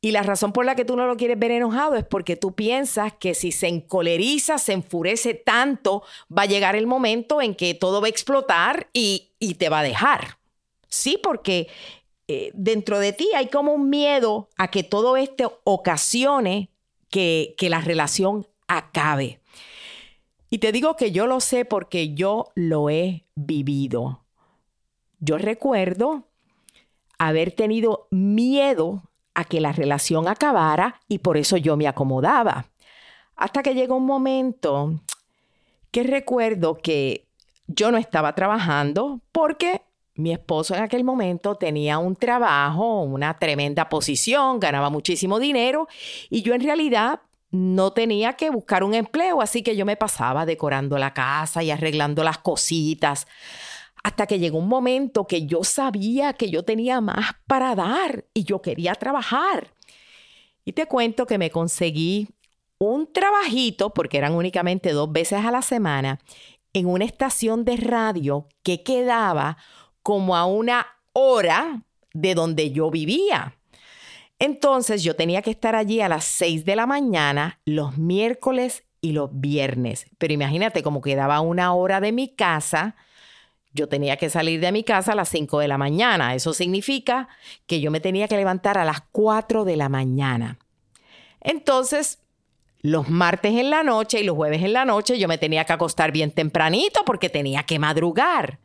Y 0.00 0.12
la 0.12 0.22
razón 0.22 0.52
por 0.52 0.64
la 0.64 0.76
que 0.76 0.84
tú 0.84 0.96
no 0.96 1.06
lo 1.06 1.16
quieres 1.16 1.38
ver 1.38 1.50
enojado 1.50 1.96
es 1.96 2.04
porque 2.04 2.36
tú 2.36 2.52
piensas 2.52 3.12
que 3.14 3.34
si 3.34 3.50
se 3.50 3.66
encoleriza, 3.66 4.58
se 4.58 4.72
enfurece 4.72 5.34
tanto, 5.34 6.04
va 6.36 6.42
a 6.42 6.46
llegar 6.46 6.76
el 6.76 6.86
momento 6.86 7.42
en 7.42 7.54
que 7.54 7.74
todo 7.74 8.00
va 8.00 8.06
a 8.06 8.10
explotar 8.10 8.88
y, 8.92 9.30
te 9.58 9.68
va 9.68 9.80
a 9.80 9.82
dejar. 9.82 10.38
Sí, 10.88 11.18
porque 11.20 11.66
eh, 12.28 12.50
dentro 12.54 13.00
de 13.00 13.12
ti 13.12 13.28
hay 13.34 13.48
como 13.48 13.72
un 13.72 13.90
miedo 13.90 14.48
a 14.56 14.68
que 14.68 14.84
todo 14.84 15.16
esto 15.16 15.60
ocasione 15.64 16.70
que, 17.10 17.54
que 17.58 17.68
la 17.68 17.80
relación 17.80 18.46
acabe. 18.68 19.40
Y 20.50 20.58
te 20.58 20.72
digo 20.72 20.96
que 20.96 21.12
yo 21.12 21.26
lo 21.26 21.40
sé 21.40 21.64
porque 21.64 22.14
yo 22.14 22.46
lo 22.54 22.88
he 22.90 23.26
vivido. 23.34 24.24
Yo 25.20 25.36
recuerdo 25.36 26.24
haber 27.18 27.52
tenido 27.52 28.06
miedo 28.10 29.02
a 29.34 29.44
que 29.44 29.60
la 29.60 29.72
relación 29.72 30.26
acabara 30.28 31.00
y 31.08 31.18
por 31.18 31.36
eso 31.36 31.56
yo 31.56 31.76
me 31.76 31.86
acomodaba. 31.86 32.66
Hasta 33.36 33.62
que 33.62 33.74
llegó 33.74 33.96
un 33.96 34.06
momento 34.06 35.00
que 35.90 36.02
recuerdo 36.02 36.78
que 36.78 37.26
yo 37.66 37.90
no 37.90 37.98
estaba 37.98 38.34
trabajando 38.34 39.20
porque 39.32 39.82
mi 40.14 40.32
esposo 40.32 40.74
en 40.74 40.82
aquel 40.82 41.04
momento 41.04 41.54
tenía 41.54 41.98
un 41.98 42.16
trabajo, 42.16 43.02
una 43.02 43.38
tremenda 43.38 43.88
posición, 43.88 44.58
ganaba 44.58 44.90
muchísimo 44.90 45.38
dinero 45.38 45.86
y 46.28 46.42
yo 46.42 46.54
en 46.54 46.62
realidad 46.62 47.20
no 47.50 47.92
tenía 47.92 48.34
que 48.34 48.50
buscar 48.50 48.84
un 48.84 48.94
empleo, 48.94 49.40
así 49.40 49.62
que 49.62 49.76
yo 49.76 49.86
me 49.86 49.96
pasaba 49.96 50.44
decorando 50.44 50.98
la 50.98 51.14
casa 51.14 51.62
y 51.62 51.70
arreglando 51.70 52.22
las 52.22 52.38
cositas. 52.38 53.26
Hasta 54.02 54.26
que 54.26 54.38
llegó 54.38 54.58
un 54.58 54.68
momento 54.68 55.26
que 55.26 55.46
yo 55.46 55.64
sabía 55.64 56.34
que 56.34 56.50
yo 56.50 56.64
tenía 56.64 57.00
más 57.00 57.32
para 57.46 57.74
dar 57.74 58.24
y 58.34 58.44
yo 58.44 58.62
quería 58.62 58.94
trabajar. 58.94 59.72
Y 60.64 60.72
te 60.72 60.86
cuento 60.86 61.26
que 61.26 61.38
me 61.38 61.50
conseguí 61.50 62.28
un 62.78 63.12
trabajito, 63.12 63.90
porque 63.90 64.18
eran 64.18 64.34
únicamente 64.34 64.92
dos 64.92 65.10
veces 65.10 65.44
a 65.44 65.50
la 65.50 65.62
semana, 65.62 66.20
en 66.72 66.86
una 66.86 67.04
estación 67.04 67.64
de 67.64 67.76
radio 67.76 68.46
que 68.62 68.82
quedaba 68.82 69.56
como 70.02 70.36
a 70.36 70.46
una 70.46 70.86
hora 71.12 71.82
de 72.12 72.34
donde 72.34 72.70
yo 72.70 72.90
vivía. 72.90 73.57
Entonces 74.38 75.02
yo 75.02 75.16
tenía 75.16 75.42
que 75.42 75.50
estar 75.50 75.74
allí 75.74 76.00
a 76.00 76.08
las 76.08 76.24
6 76.24 76.64
de 76.64 76.76
la 76.76 76.86
mañana 76.86 77.60
los 77.64 77.98
miércoles 77.98 78.84
y 79.00 79.12
los 79.12 79.30
viernes. 79.32 80.06
Pero 80.18 80.32
imagínate, 80.34 80.82
como 80.82 81.00
quedaba 81.00 81.40
una 81.40 81.74
hora 81.74 82.00
de 82.00 82.12
mi 82.12 82.28
casa, 82.28 82.96
yo 83.72 83.88
tenía 83.88 84.16
que 84.16 84.30
salir 84.30 84.60
de 84.60 84.72
mi 84.72 84.84
casa 84.84 85.12
a 85.12 85.16
las 85.16 85.28
5 85.28 85.58
de 85.58 85.68
la 85.68 85.78
mañana. 85.78 86.34
Eso 86.34 86.52
significa 86.52 87.28
que 87.66 87.80
yo 87.80 87.90
me 87.90 88.00
tenía 88.00 88.28
que 88.28 88.36
levantar 88.36 88.78
a 88.78 88.84
las 88.84 89.00
4 89.12 89.64
de 89.64 89.76
la 89.76 89.88
mañana. 89.88 90.58
Entonces, 91.40 92.20
los 92.80 93.08
martes 93.08 93.54
en 93.54 93.70
la 93.70 93.82
noche 93.82 94.20
y 94.20 94.24
los 94.24 94.36
jueves 94.36 94.62
en 94.62 94.72
la 94.72 94.84
noche 94.84 95.18
yo 95.18 95.26
me 95.26 95.38
tenía 95.38 95.64
que 95.64 95.72
acostar 95.72 96.12
bien 96.12 96.30
tempranito 96.30 97.04
porque 97.04 97.28
tenía 97.28 97.64
que 97.64 97.78
madrugar. 97.78 98.58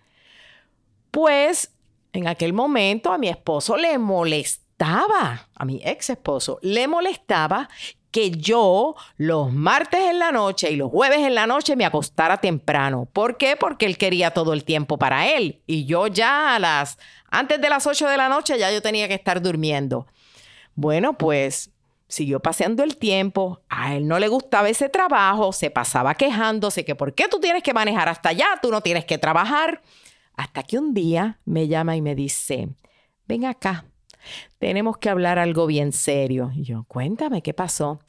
Pues 1.09 1.71
en 2.13 2.27
aquel 2.27 2.53
momento 2.53 3.11
a 3.11 3.17
mi 3.17 3.27
esposo 3.27 3.75
le 3.75 3.97
molestó 3.97 4.62
a 4.79 5.65
mi 5.65 5.81
ex 5.83 6.09
esposo, 6.09 6.59
le 6.61 6.87
molestaba 6.87 7.69
que 8.11 8.29
yo 8.29 8.95
los 9.17 9.51
martes 9.51 10.01
en 10.01 10.19
la 10.19 10.31
noche 10.31 10.71
y 10.71 10.75
los 10.75 10.91
jueves 10.91 11.19
en 11.19 11.33
la 11.33 11.47
noche 11.47 11.75
me 11.75 11.85
acostara 11.85 12.37
temprano. 12.37 13.07
¿Por 13.11 13.37
qué? 13.37 13.55
Porque 13.55 13.87
él 13.87 13.97
quería 13.97 14.31
todo 14.31 14.53
el 14.53 14.63
tiempo 14.63 14.99
para 14.99 15.27
él. 15.27 15.61
Y 15.65 15.85
yo 15.85 16.07
ya 16.07 16.55
a 16.55 16.59
las, 16.59 16.99
antes 17.31 17.59
de 17.59 17.69
las 17.69 17.87
8 17.87 18.07
de 18.07 18.17
la 18.17 18.29
noche 18.29 18.59
ya 18.59 18.71
yo 18.71 18.83
tenía 18.83 19.07
que 19.07 19.15
estar 19.15 19.41
durmiendo. 19.41 20.05
Bueno, 20.75 21.17
pues 21.17 21.71
siguió 22.07 22.39
paseando 22.39 22.83
el 22.83 22.97
tiempo, 22.97 23.61
a 23.69 23.95
él 23.95 24.07
no 24.07 24.19
le 24.19 24.27
gustaba 24.27 24.69
ese 24.69 24.89
trabajo, 24.89 25.51
se 25.51 25.71
pasaba 25.71 26.13
quejándose 26.13 26.85
que 26.85 26.93
por 26.93 27.15
qué 27.15 27.27
tú 27.27 27.39
tienes 27.39 27.63
que 27.63 27.73
manejar 27.73 28.09
hasta 28.09 28.29
allá, 28.29 28.59
tú 28.61 28.69
no 28.69 28.81
tienes 28.81 29.05
que 29.05 29.17
trabajar. 29.17 29.81
Hasta 30.35 30.61
que 30.61 30.77
un 30.77 30.93
día 30.93 31.39
me 31.45 31.67
llama 31.67 31.95
y 31.95 32.01
me 32.01 32.13
dice, 32.13 32.69
ven 33.27 33.45
acá, 33.45 33.85
tenemos 34.59 34.97
que 34.97 35.09
hablar 35.09 35.39
algo 35.39 35.65
bien 35.65 35.91
serio. 35.91 36.51
Y 36.55 36.63
yo, 36.63 36.85
cuéntame, 36.87 37.41
¿qué 37.41 37.53
pasó? 37.53 37.99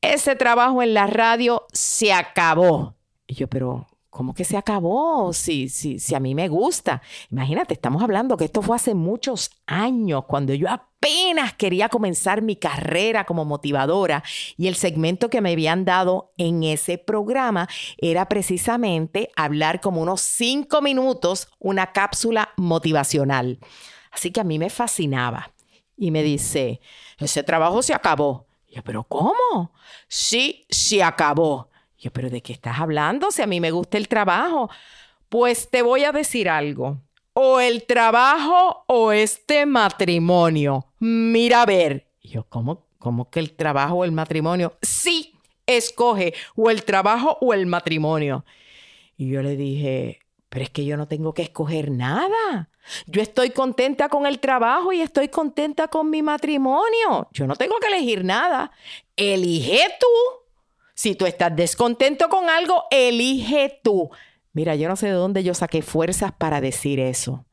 Ese 0.00 0.36
trabajo 0.36 0.82
en 0.82 0.94
la 0.94 1.06
radio 1.06 1.66
se 1.72 2.12
acabó. 2.12 2.94
Y 3.26 3.34
yo, 3.34 3.48
pero 3.48 3.86
¿cómo 4.16 4.32
que 4.32 4.44
se 4.44 4.56
acabó? 4.56 5.34
Si, 5.34 5.68
si, 5.68 5.98
si 5.98 6.14
a 6.14 6.20
mí 6.20 6.34
me 6.34 6.48
gusta. 6.48 7.02
Imagínate, 7.30 7.74
estamos 7.74 8.02
hablando 8.02 8.38
que 8.38 8.46
esto 8.46 8.62
fue 8.62 8.76
hace 8.76 8.94
muchos 8.94 9.50
años, 9.66 10.24
cuando 10.24 10.54
yo 10.54 10.68
apenas 10.70 11.52
quería 11.52 11.90
comenzar 11.90 12.40
mi 12.40 12.56
carrera 12.56 13.24
como 13.24 13.44
motivadora 13.44 14.24
y 14.56 14.68
el 14.68 14.74
segmento 14.74 15.28
que 15.28 15.42
me 15.42 15.52
habían 15.52 15.84
dado 15.84 16.32
en 16.38 16.62
ese 16.62 16.96
programa 16.96 17.68
era 17.98 18.26
precisamente 18.26 19.30
hablar 19.36 19.82
como 19.82 20.00
unos 20.00 20.22
cinco 20.22 20.80
minutos, 20.80 21.48
una 21.58 21.92
cápsula 21.92 22.48
motivacional. 22.56 23.58
Así 24.12 24.30
que 24.30 24.40
a 24.40 24.44
mí 24.44 24.58
me 24.58 24.70
fascinaba. 24.70 25.52
Y 25.94 26.10
me 26.10 26.22
dice, 26.22 26.80
ese 27.18 27.42
trabajo 27.42 27.82
se 27.82 27.92
acabó. 27.92 28.46
yo, 28.74 28.82
pero 28.82 29.04
¿cómo? 29.04 29.72
Sí, 30.08 30.66
se 30.70 31.02
acabó. 31.02 31.68
Pero 32.10 32.30
¿de 32.30 32.42
qué 32.42 32.52
estás 32.52 32.80
hablando? 32.80 33.30
Si 33.30 33.42
a 33.42 33.46
mí 33.46 33.60
me 33.60 33.70
gusta 33.70 33.98
el 33.98 34.08
trabajo. 34.08 34.70
Pues 35.28 35.70
te 35.70 35.82
voy 35.82 36.04
a 36.04 36.12
decir 36.12 36.48
algo. 36.48 37.02
O 37.32 37.60
el 37.60 37.84
trabajo 37.84 38.84
o 38.86 39.12
este 39.12 39.66
matrimonio. 39.66 40.86
Mira 40.98 41.62
a 41.62 41.66
ver. 41.66 42.06
Y 42.20 42.30
yo, 42.30 42.44
¿cómo, 42.48 42.86
¿cómo 42.98 43.30
que 43.30 43.40
el 43.40 43.54
trabajo 43.54 43.96
o 43.96 44.04
el 44.04 44.12
matrimonio? 44.12 44.76
Sí, 44.82 45.34
escoge 45.66 46.34
o 46.54 46.70
el 46.70 46.84
trabajo 46.84 47.38
o 47.40 47.52
el 47.52 47.66
matrimonio. 47.66 48.44
Y 49.16 49.28
yo 49.28 49.42
le 49.42 49.56
dije, 49.56 50.20
pero 50.48 50.64
es 50.64 50.70
que 50.70 50.84
yo 50.84 50.96
no 50.96 51.08
tengo 51.08 51.34
que 51.34 51.42
escoger 51.42 51.90
nada. 51.90 52.70
Yo 53.06 53.20
estoy 53.20 53.50
contenta 53.50 54.08
con 54.08 54.26
el 54.26 54.38
trabajo 54.38 54.92
y 54.92 55.00
estoy 55.00 55.28
contenta 55.28 55.88
con 55.88 56.08
mi 56.08 56.22
matrimonio. 56.22 57.28
Yo 57.32 57.46
no 57.46 57.56
tengo 57.56 57.76
que 57.80 57.88
elegir 57.88 58.24
nada. 58.24 58.70
Elige 59.16 59.82
tú. 60.00 60.45
Si 60.96 61.14
tú 61.14 61.26
estás 61.26 61.54
descontento 61.54 62.28
con 62.28 62.50
algo, 62.50 62.84
elige 62.90 63.80
tú. 63.84 64.10
Mira, 64.52 64.74
yo 64.74 64.88
no 64.88 64.96
sé 64.96 65.06
de 65.06 65.12
dónde 65.12 65.44
yo 65.44 65.54
saqué 65.54 65.82
fuerzas 65.82 66.32
para 66.32 66.60
decir 66.60 66.98
eso. 66.98 67.44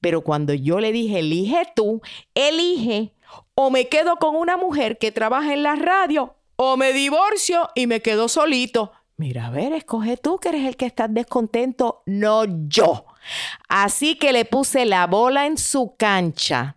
Pero 0.00 0.22
cuando 0.22 0.52
yo 0.52 0.80
le 0.80 0.92
dije, 0.92 1.20
elige 1.20 1.62
tú, 1.74 2.02
elige 2.34 3.14
o 3.54 3.70
me 3.70 3.88
quedo 3.88 4.16
con 4.16 4.36
una 4.36 4.56
mujer 4.56 4.98
que 4.98 5.12
trabaja 5.12 5.54
en 5.54 5.62
la 5.62 5.76
radio 5.76 6.34
o 6.56 6.76
me 6.76 6.92
divorcio 6.92 7.70
y 7.74 7.86
me 7.86 8.02
quedo 8.02 8.28
solito. 8.28 8.92
Mira, 9.16 9.46
a 9.46 9.50
ver, 9.50 9.72
escoge 9.72 10.16
tú 10.16 10.38
que 10.38 10.48
eres 10.48 10.66
el 10.66 10.76
que 10.76 10.86
estás 10.86 11.14
descontento, 11.14 12.02
no 12.06 12.44
yo. 12.68 13.06
Así 13.68 14.16
que 14.16 14.32
le 14.32 14.44
puse 14.44 14.84
la 14.84 15.06
bola 15.06 15.46
en 15.46 15.56
su 15.56 15.94
cancha. 15.96 16.76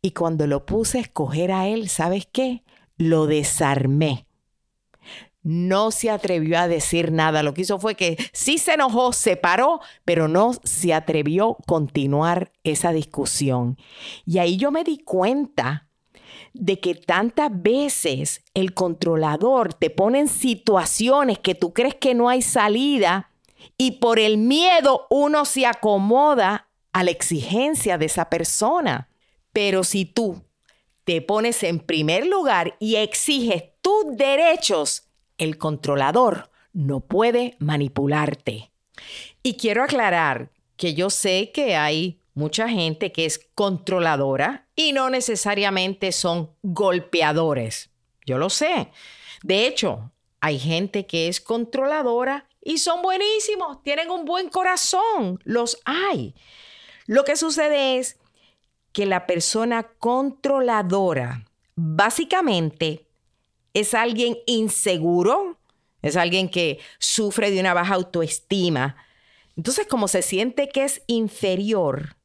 Y 0.00 0.12
cuando 0.12 0.46
lo 0.46 0.64
puse 0.64 0.98
a 0.98 1.02
escoger 1.02 1.52
a 1.52 1.68
él, 1.68 1.88
¿sabes 1.88 2.26
qué? 2.32 2.62
lo 3.02 3.26
desarmé. 3.26 4.26
No 5.42 5.90
se 5.90 6.10
atrevió 6.10 6.58
a 6.58 6.68
decir 6.68 7.10
nada. 7.10 7.42
Lo 7.42 7.54
que 7.54 7.62
hizo 7.62 7.78
fue 7.78 7.94
que 7.94 8.16
sí 8.32 8.58
se 8.58 8.74
enojó, 8.74 9.12
se 9.12 9.36
paró, 9.36 9.80
pero 10.04 10.28
no 10.28 10.52
se 10.62 10.94
atrevió 10.94 11.52
a 11.58 11.62
continuar 11.66 12.52
esa 12.62 12.92
discusión. 12.92 13.76
Y 14.24 14.38
ahí 14.38 14.56
yo 14.56 14.70
me 14.70 14.84
di 14.84 14.98
cuenta 14.98 15.88
de 16.54 16.80
que 16.80 16.94
tantas 16.94 17.50
veces 17.52 18.42
el 18.54 18.74
controlador 18.74 19.74
te 19.74 19.90
pone 19.90 20.20
en 20.20 20.28
situaciones 20.28 21.38
que 21.38 21.54
tú 21.54 21.72
crees 21.72 21.94
que 21.94 22.14
no 22.14 22.28
hay 22.28 22.42
salida 22.42 23.30
y 23.78 23.92
por 23.92 24.18
el 24.18 24.38
miedo 24.38 25.06
uno 25.10 25.44
se 25.44 25.66
acomoda 25.66 26.68
a 26.92 27.04
la 27.04 27.10
exigencia 27.10 27.98
de 27.98 28.06
esa 28.06 28.28
persona. 28.28 29.08
Pero 29.52 29.84
si 29.84 30.04
tú 30.04 30.42
te 31.04 31.20
pones 31.20 31.62
en 31.62 31.80
primer 31.80 32.26
lugar 32.26 32.76
y 32.78 32.96
exiges 32.96 33.64
tus 33.80 34.16
derechos, 34.16 35.08
el 35.42 35.58
controlador 35.58 36.50
no 36.72 37.00
puede 37.00 37.56
manipularte. 37.58 38.70
Y 39.42 39.56
quiero 39.56 39.82
aclarar 39.82 40.50
que 40.76 40.94
yo 40.94 41.10
sé 41.10 41.50
que 41.52 41.74
hay 41.74 42.20
mucha 42.34 42.68
gente 42.68 43.12
que 43.12 43.26
es 43.26 43.48
controladora 43.54 44.68
y 44.76 44.92
no 44.92 45.10
necesariamente 45.10 46.12
son 46.12 46.50
golpeadores. 46.62 47.90
Yo 48.24 48.38
lo 48.38 48.50
sé. 48.50 48.90
De 49.42 49.66
hecho, 49.66 50.12
hay 50.40 50.58
gente 50.58 51.06
que 51.06 51.28
es 51.28 51.40
controladora 51.40 52.48
y 52.64 52.78
son 52.78 53.02
buenísimos, 53.02 53.82
tienen 53.82 54.10
un 54.10 54.24
buen 54.24 54.48
corazón, 54.48 55.40
los 55.42 55.80
hay. 55.84 56.34
Lo 57.06 57.24
que 57.24 57.36
sucede 57.36 57.98
es 57.98 58.16
que 58.92 59.06
la 59.06 59.26
persona 59.26 59.88
controladora 59.98 61.44
básicamente 61.74 63.06
es 63.74 63.94
alguien 63.94 64.38
inseguro, 64.46 65.58
es 66.02 66.16
alguien 66.16 66.48
que 66.48 66.78
sufre 66.98 67.50
de 67.50 67.60
una 67.60 67.74
baja 67.74 67.94
autoestima. 67.94 68.96
Entonces, 69.56 69.86
como 69.86 70.08
se 70.08 70.22
siente 70.22 70.68
que 70.68 70.84
es 70.84 71.02
inferior, 71.06 72.16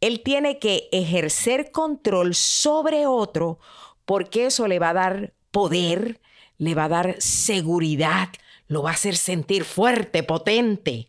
él 0.00 0.22
tiene 0.22 0.58
que 0.58 0.88
ejercer 0.92 1.70
control 1.70 2.34
sobre 2.34 3.06
otro 3.06 3.58
porque 4.04 4.46
eso 4.46 4.68
le 4.68 4.78
va 4.78 4.90
a 4.90 4.94
dar 4.94 5.34
poder, 5.50 6.20
le 6.58 6.74
va 6.74 6.84
a 6.84 6.88
dar 6.88 7.16
seguridad, 7.18 8.28
lo 8.68 8.82
va 8.82 8.90
a 8.90 8.94
hacer 8.94 9.16
sentir 9.16 9.64
fuerte, 9.64 10.22
potente. 10.22 11.08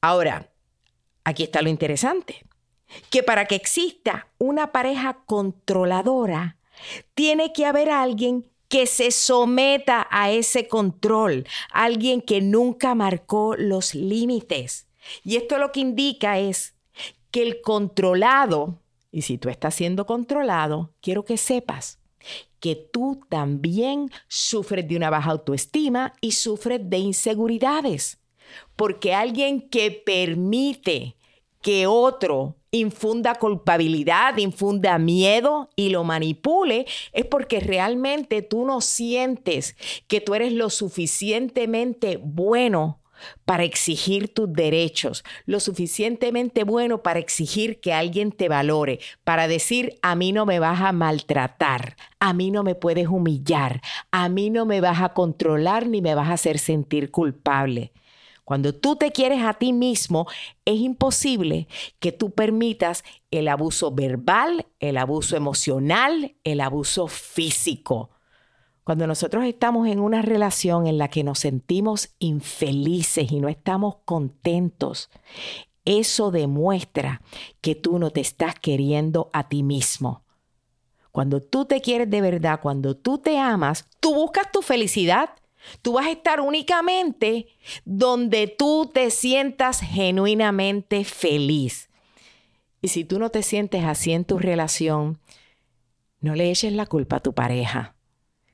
Ahora, 0.00 0.50
aquí 1.24 1.42
está 1.42 1.60
lo 1.60 1.68
interesante, 1.68 2.44
que 3.10 3.22
para 3.22 3.46
que 3.46 3.56
exista 3.56 4.28
una 4.38 4.72
pareja 4.72 5.18
controladora, 5.26 6.56
tiene 7.14 7.52
que 7.52 7.66
haber 7.66 7.90
alguien 7.90 8.48
que 8.68 8.86
se 8.86 9.10
someta 9.10 10.06
a 10.10 10.30
ese 10.30 10.68
control, 10.68 11.46
alguien 11.72 12.20
que 12.20 12.40
nunca 12.40 12.94
marcó 12.94 13.56
los 13.56 13.94
límites. 13.94 14.86
Y 15.24 15.36
esto 15.36 15.58
lo 15.58 15.72
que 15.72 15.80
indica 15.80 16.38
es 16.38 16.74
que 17.30 17.42
el 17.42 17.60
controlado, 17.60 18.78
y 19.10 19.22
si 19.22 19.38
tú 19.38 19.48
estás 19.48 19.74
siendo 19.74 20.06
controlado, 20.06 20.92
quiero 21.00 21.24
que 21.24 21.36
sepas 21.36 21.98
que 22.60 22.74
tú 22.74 23.20
también 23.28 24.10
sufres 24.26 24.86
de 24.88 24.96
una 24.96 25.10
baja 25.10 25.30
autoestima 25.30 26.12
y 26.20 26.32
sufres 26.32 26.80
de 26.82 26.98
inseguridades. 26.98 28.18
Porque 28.76 29.14
alguien 29.14 29.68
que 29.68 29.90
permite 29.90 31.16
que 31.60 31.86
otro 31.86 32.56
infunda 32.70 33.34
culpabilidad, 33.36 34.36
infunda 34.36 34.98
miedo 34.98 35.70
y 35.74 35.88
lo 35.88 36.04
manipule, 36.04 36.86
es 37.12 37.24
porque 37.24 37.60
realmente 37.60 38.42
tú 38.42 38.64
no 38.64 38.80
sientes 38.80 39.76
que 40.06 40.20
tú 40.20 40.34
eres 40.34 40.52
lo 40.52 40.70
suficientemente 40.70 42.18
bueno 42.22 43.00
para 43.44 43.64
exigir 43.64 44.32
tus 44.32 44.52
derechos, 44.52 45.24
lo 45.44 45.58
suficientemente 45.60 46.62
bueno 46.62 47.02
para 47.02 47.18
exigir 47.18 47.80
que 47.80 47.92
alguien 47.92 48.30
te 48.30 48.48
valore, 48.48 49.00
para 49.24 49.48
decir, 49.48 49.98
a 50.02 50.14
mí 50.14 50.32
no 50.32 50.46
me 50.46 50.60
vas 50.60 50.80
a 50.80 50.92
maltratar, 50.92 51.96
a 52.20 52.32
mí 52.32 52.50
no 52.50 52.62
me 52.62 52.74
puedes 52.74 53.08
humillar, 53.08 53.80
a 54.12 54.28
mí 54.28 54.50
no 54.50 54.66
me 54.66 54.80
vas 54.80 55.02
a 55.02 55.14
controlar 55.14 55.88
ni 55.88 56.00
me 56.00 56.14
vas 56.14 56.28
a 56.28 56.34
hacer 56.34 56.58
sentir 56.58 57.10
culpable. 57.10 57.92
Cuando 58.48 58.74
tú 58.74 58.96
te 58.96 59.12
quieres 59.12 59.42
a 59.42 59.52
ti 59.52 59.74
mismo, 59.74 60.26
es 60.64 60.80
imposible 60.80 61.68
que 62.00 62.12
tú 62.12 62.30
permitas 62.30 63.04
el 63.30 63.46
abuso 63.46 63.92
verbal, 63.92 64.64
el 64.80 64.96
abuso 64.96 65.36
emocional, 65.36 66.34
el 66.44 66.62
abuso 66.62 67.08
físico. 67.08 68.08
Cuando 68.84 69.06
nosotros 69.06 69.44
estamos 69.44 69.86
en 69.86 70.00
una 70.00 70.22
relación 70.22 70.86
en 70.86 70.96
la 70.96 71.08
que 71.08 71.24
nos 71.24 71.40
sentimos 71.40 72.14
infelices 72.20 73.30
y 73.30 73.38
no 73.38 73.50
estamos 73.50 73.96
contentos, 74.06 75.10
eso 75.84 76.30
demuestra 76.30 77.20
que 77.60 77.74
tú 77.74 77.98
no 77.98 78.12
te 78.12 78.22
estás 78.22 78.54
queriendo 78.54 79.28
a 79.34 79.50
ti 79.50 79.62
mismo. 79.62 80.24
Cuando 81.12 81.42
tú 81.42 81.66
te 81.66 81.82
quieres 81.82 82.08
de 82.08 82.22
verdad, 82.22 82.60
cuando 82.62 82.96
tú 82.96 83.18
te 83.18 83.36
amas, 83.38 83.84
tú 84.00 84.14
buscas 84.14 84.50
tu 84.50 84.62
felicidad 84.62 85.32
Tú 85.82 85.94
vas 85.94 86.06
a 86.06 86.10
estar 86.10 86.40
únicamente 86.40 87.46
donde 87.84 88.46
tú 88.46 88.90
te 88.92 89.10
sientas 89.10 89.80
genuinamente 89.80 91.04
feliz. 91.04 91.88
Y 92.80 92.88
si 92.88 93.04
tú 93.04 93.18
no 93.18 93.30
te 93.30 93.42
sientes 93.42 93.84
así 93.84 94.12
en 94.12 94.24
tu 94.24 94.38
relación, 94.38 95.18
no 96.20 96.34
le 96.34 96.50
eches 96.50 96.72
la 96.72 96.86
culpa 96.86 97.16
a 97.16 97.20
tu 97.20 97.34
pareja. 97.34 97.96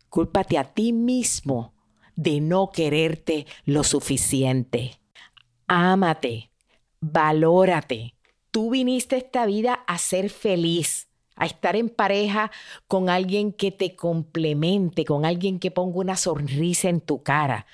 Cúlpate 0.09 0.59
a 0.59 0.64
ti 0.64 0.92
mismo 0.92 1.74
de 2.16 2.40
no 2.40 2.70
quererte 2.70 3.46
lo 3.64 3.85
suficiente. 3.85 5.00
Ámate, 5.66 6.50
valórate. 7.00 8.14
Tú 8.50 8.70
viniste 8.70 9.16
a 9.16 9.18
esta 9.18 9.46
vida 9.46 9.74
a 9.87 9.98
ser 9.98 10.31
feliz 10.31 11.09
a 11.37 11.47
estar 11.47 11.77
en 11.77 11.88
pareja 11.88 12.51
con 12.87 13.09
alguien 13.09 13.53
que 13.53 13.70
te 13.70 13.97
complemente, 13.97 15.05
con 15.05 15.25
alguien 15.25 15.59
que 15.59 15.70
ponga 15.70 15.99
una 15.99 16.16
sonrisa 16.16 16.88
en 16.88 17.01
tu 17.01 17.23
cara. 17.23 17.66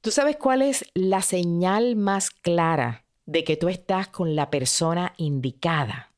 ¿Tú 0.00 0.10
sabes 0.10 0.36
cuál 0.36 0.62
es 0.62 0.84
la 0.94 1.22
señal 1.22 1.96
más 1.96 2.30
clara 2.30 3.04
de 3.26 3.44
que 3.44 3.56
tú 3.56 3.68
estás 3.68 4.08
con 4.08 4.34
la 4.34 4.50
persona 4.50 5.12
indicada? 5.18 6.12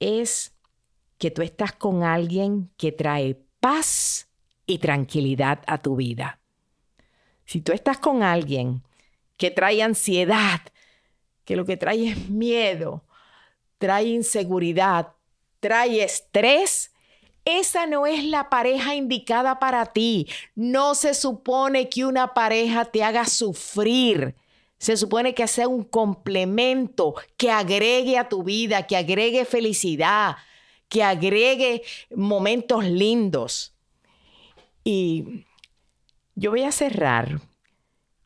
Es 0.00 0.54
que 1.18 1.30
tú 1.30 1.42
estás 1.42 1.72
con 1.72 2.02
alguien 2.02 2.70
que 2.76 2.92
trae 2.92 3.38
paz 3.60 4.28
y 4.66 4.78
tranquilidad 4.78 5.62
a 5.66 5.78
tu 5.78 5.96
vida. 5.96 6.40
Si 7.44 7.60
tú 7.60 7.72
estás 7.72 7.98
con 7.98 8.22
alguien 8.22 8.82
que 9.36 9.50
trae 9.50 9.82
ansiedad, 9.82 10.60
que 11.44 11.56
lo 11.56 11.64
que 11.64 11.76
trae 11.76 12.08
es 12.08 12.28
miedo, 12.30 13.04
trae 13.78 14.04
inseguridad, 14.04 15.13
trae 15.64 16.04
estrés, 16.04 16.92
esa 17.46 17.86
no 17.86 18.04
es 18.06 18.22
la 18.22 18.50
pareja 18.50 18.94
indicada 18.94 19.58
para 19.58 19.86
ti. 19.86 20.28
No 20.54 20.94
se 20.94 21.14
supone 21.14 21.88
que 21.88 22.04
una 22.04 22.34
pareja 22.34 22.84
te 22.84 23.02
haga 23.02 23.24
sufrir. 23.24 24.34
Se 24.76 24.94
supone 24.98 25.34
que 25.34 25.48
sea 25.48 25.66
un 25.66 25.82
complemento 25.82 27.14
que 27.38 27.50
agregue 27.50 28.18
a 28.18 28.28
tu 28.28 28.42
vida, 28.42 28.86
que 28.86 28.94
agregue 28.94 29.46
felicidad, 29.46 30.36
que 30.90 31.02
agregue 31.02 31.82
momentos 32.14 32.84
lindos. 32.84 33.72
Y 34.84 35.46
yo 36.34 36.50
voy 36.50 36.64
a 36.64 36.72
cerrar 36.72 37.40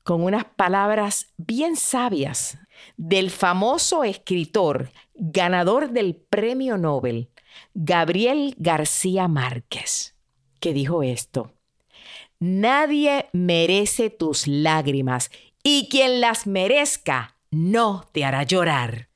con 0.03 0.25
unas 0.25 0.45
palabras 0.45 1.29
bien 1.37 1.77
sabias 1.77 2.59
del 2.97 3.31
famoso 3.31 4.05
escritor 4.05 4.91
ganador 5.15 5.91
del 5.91 6.17
Premio 6.17 6.79
Nobel, 6.79 7.31
Gabriel 7.75 8.55
García 8.59 9.29
Márquez, 9.29 10.15
que 10.61 10.73
dijo 10.73 11.03
esto, 11.03 11.53
Nadie 12.41 13.29
merece 13.33 14.11
tus 14.11 14.47
lágrimas 14.47 15.31
y 15.63 15.89
quien 15.89 16.21
las 16.21 16.47
merezca 16.47 17.37
no 17.51 18.05
te 18.13 18.25
hará 18.25 18.45
llorar. 18.45 19.09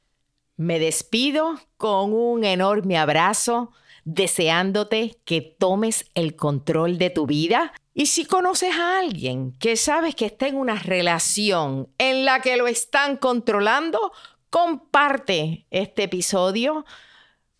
Me 0.56 0.78
despido 0.78 1.60
con 1.76 2.12
un 2.12 2.44
enorme 2.44 2.98
abrazo, 2.98 3.72
deseándote 4.04 5.18
que 5.24 5.40
tomes 5.40 6.06
el 6.14 6.36
control 6.36 6.98
de 6.98 7.10
tu 7.10 7.26
vida. 7.26 7.72
Y 7.94 8.06
si 8.06 8.24
conoces 8.24 8.74
a 8.74 8.98
alguien 8.98 9.52
que 9.52 9.76
sabes 9.76 10.14
que 10.14 10.26
está 10.26 10.48
en 10.48 10.56
una 10.56 10.76
relación 10.76 11.88
en 11.98 12.24
la 12.24 12.40
que 12.40 12.56
lo 12.56 12.66
están 12.66 13.16
controlando, 13.16 14.12
comparte 14.50 15.66
este 15.70 16.04
episodio 16.04 16.84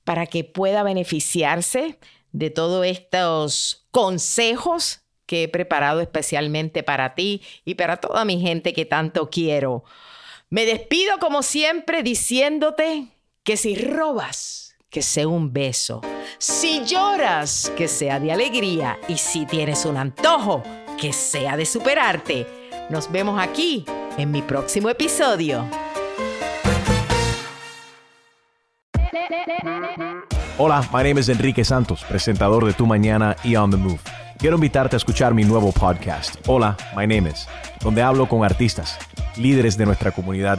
para 0.05 0.27
que 0.27 0.45
pueda 0.45 0.83
beneficiarse 0.83 1.99
de 2.33 2.51
todos 2.51 2.85
estos 2.87 3.87
consejos 3.91 5.01
que 5.27 5.45
he 5.45 5.49
preparado 5.49 6.01
especialmente 6.01 6.83
para 6.83 7.15
ti 7.15 7.43
y 7.65 7.75
para 7.75 7.99
toda 7.99 8.25
mi 8.25 8.41
gente 8.41 8.73
que 8.73 8.85
tanto 8.85 9.31
quiero. 9.31 9.85
Me 10.51 10.67
despido 10.67 11.19
como 11.19 11.43
siempre 11.43 12.03
diciéndote 12.03 13.07
que 13.43 13.57
si 13.57 13.75
robas, 13.75 14.62
que 14.93 15.01
sea 15.01 15.27
un 15.27 15.53
beso. 15.53 16.03
Si 16.37 16.85
lloras, 16.85 17.73
que 17.77 17.89
sea 17.89 18.21
de 18.21 18.31
alegría. 18.31 18.99
Y 19.09 19.17
si 19.17 19.47
tienes 19.47 19.87
un 19.87 19.97
antojo, 19.97 20.63
que 21.01 21.15
sea 21.15 21.57
de 21.57 21.65
superarte. 21.65 22.47
Nos 22.91 23.11
vemos 23.11 23.41
aquí 23.41 23.87
en 24.19 24.31
mi 24.31 24.43
próximo 24.43 24.91
episodio. 24.91 25.65
Hola, 30.59 30.87
my 30.93 31.03
name 31.03 31.19
is 31.19 31.31
Enrique 31.31 31.65
Santos, 31.65 32.05
presentador 32.05 32.67
de 32.67 32.75
Tu 32.75 32.87
Mañana 32.87 33.35
y 33.43 33.57
On 33.57 33.71
the 33.71 33.79
Move. 33.79 33.99
Quiero 34.39 34.57
invitarte 34.57 34.97
a 34.97 34.99
escuchar 34.99 35.33
mi 35.33 35.45
nuevo 35.45 35.73
podcast, 35.73 36.37
Hola, 36.47 36.77
my 36.95 37.07
name 37.07 37.31
is, 37.31 37.49
donde 37.81 38.03
hablo 38.03 38.29
con 38.29 38.45
artistas, 38.45 38.99
líderes 39.37 39.79
de 39.79 39.87
nuestra 39.87 40.11
comunidad 40.11 40.59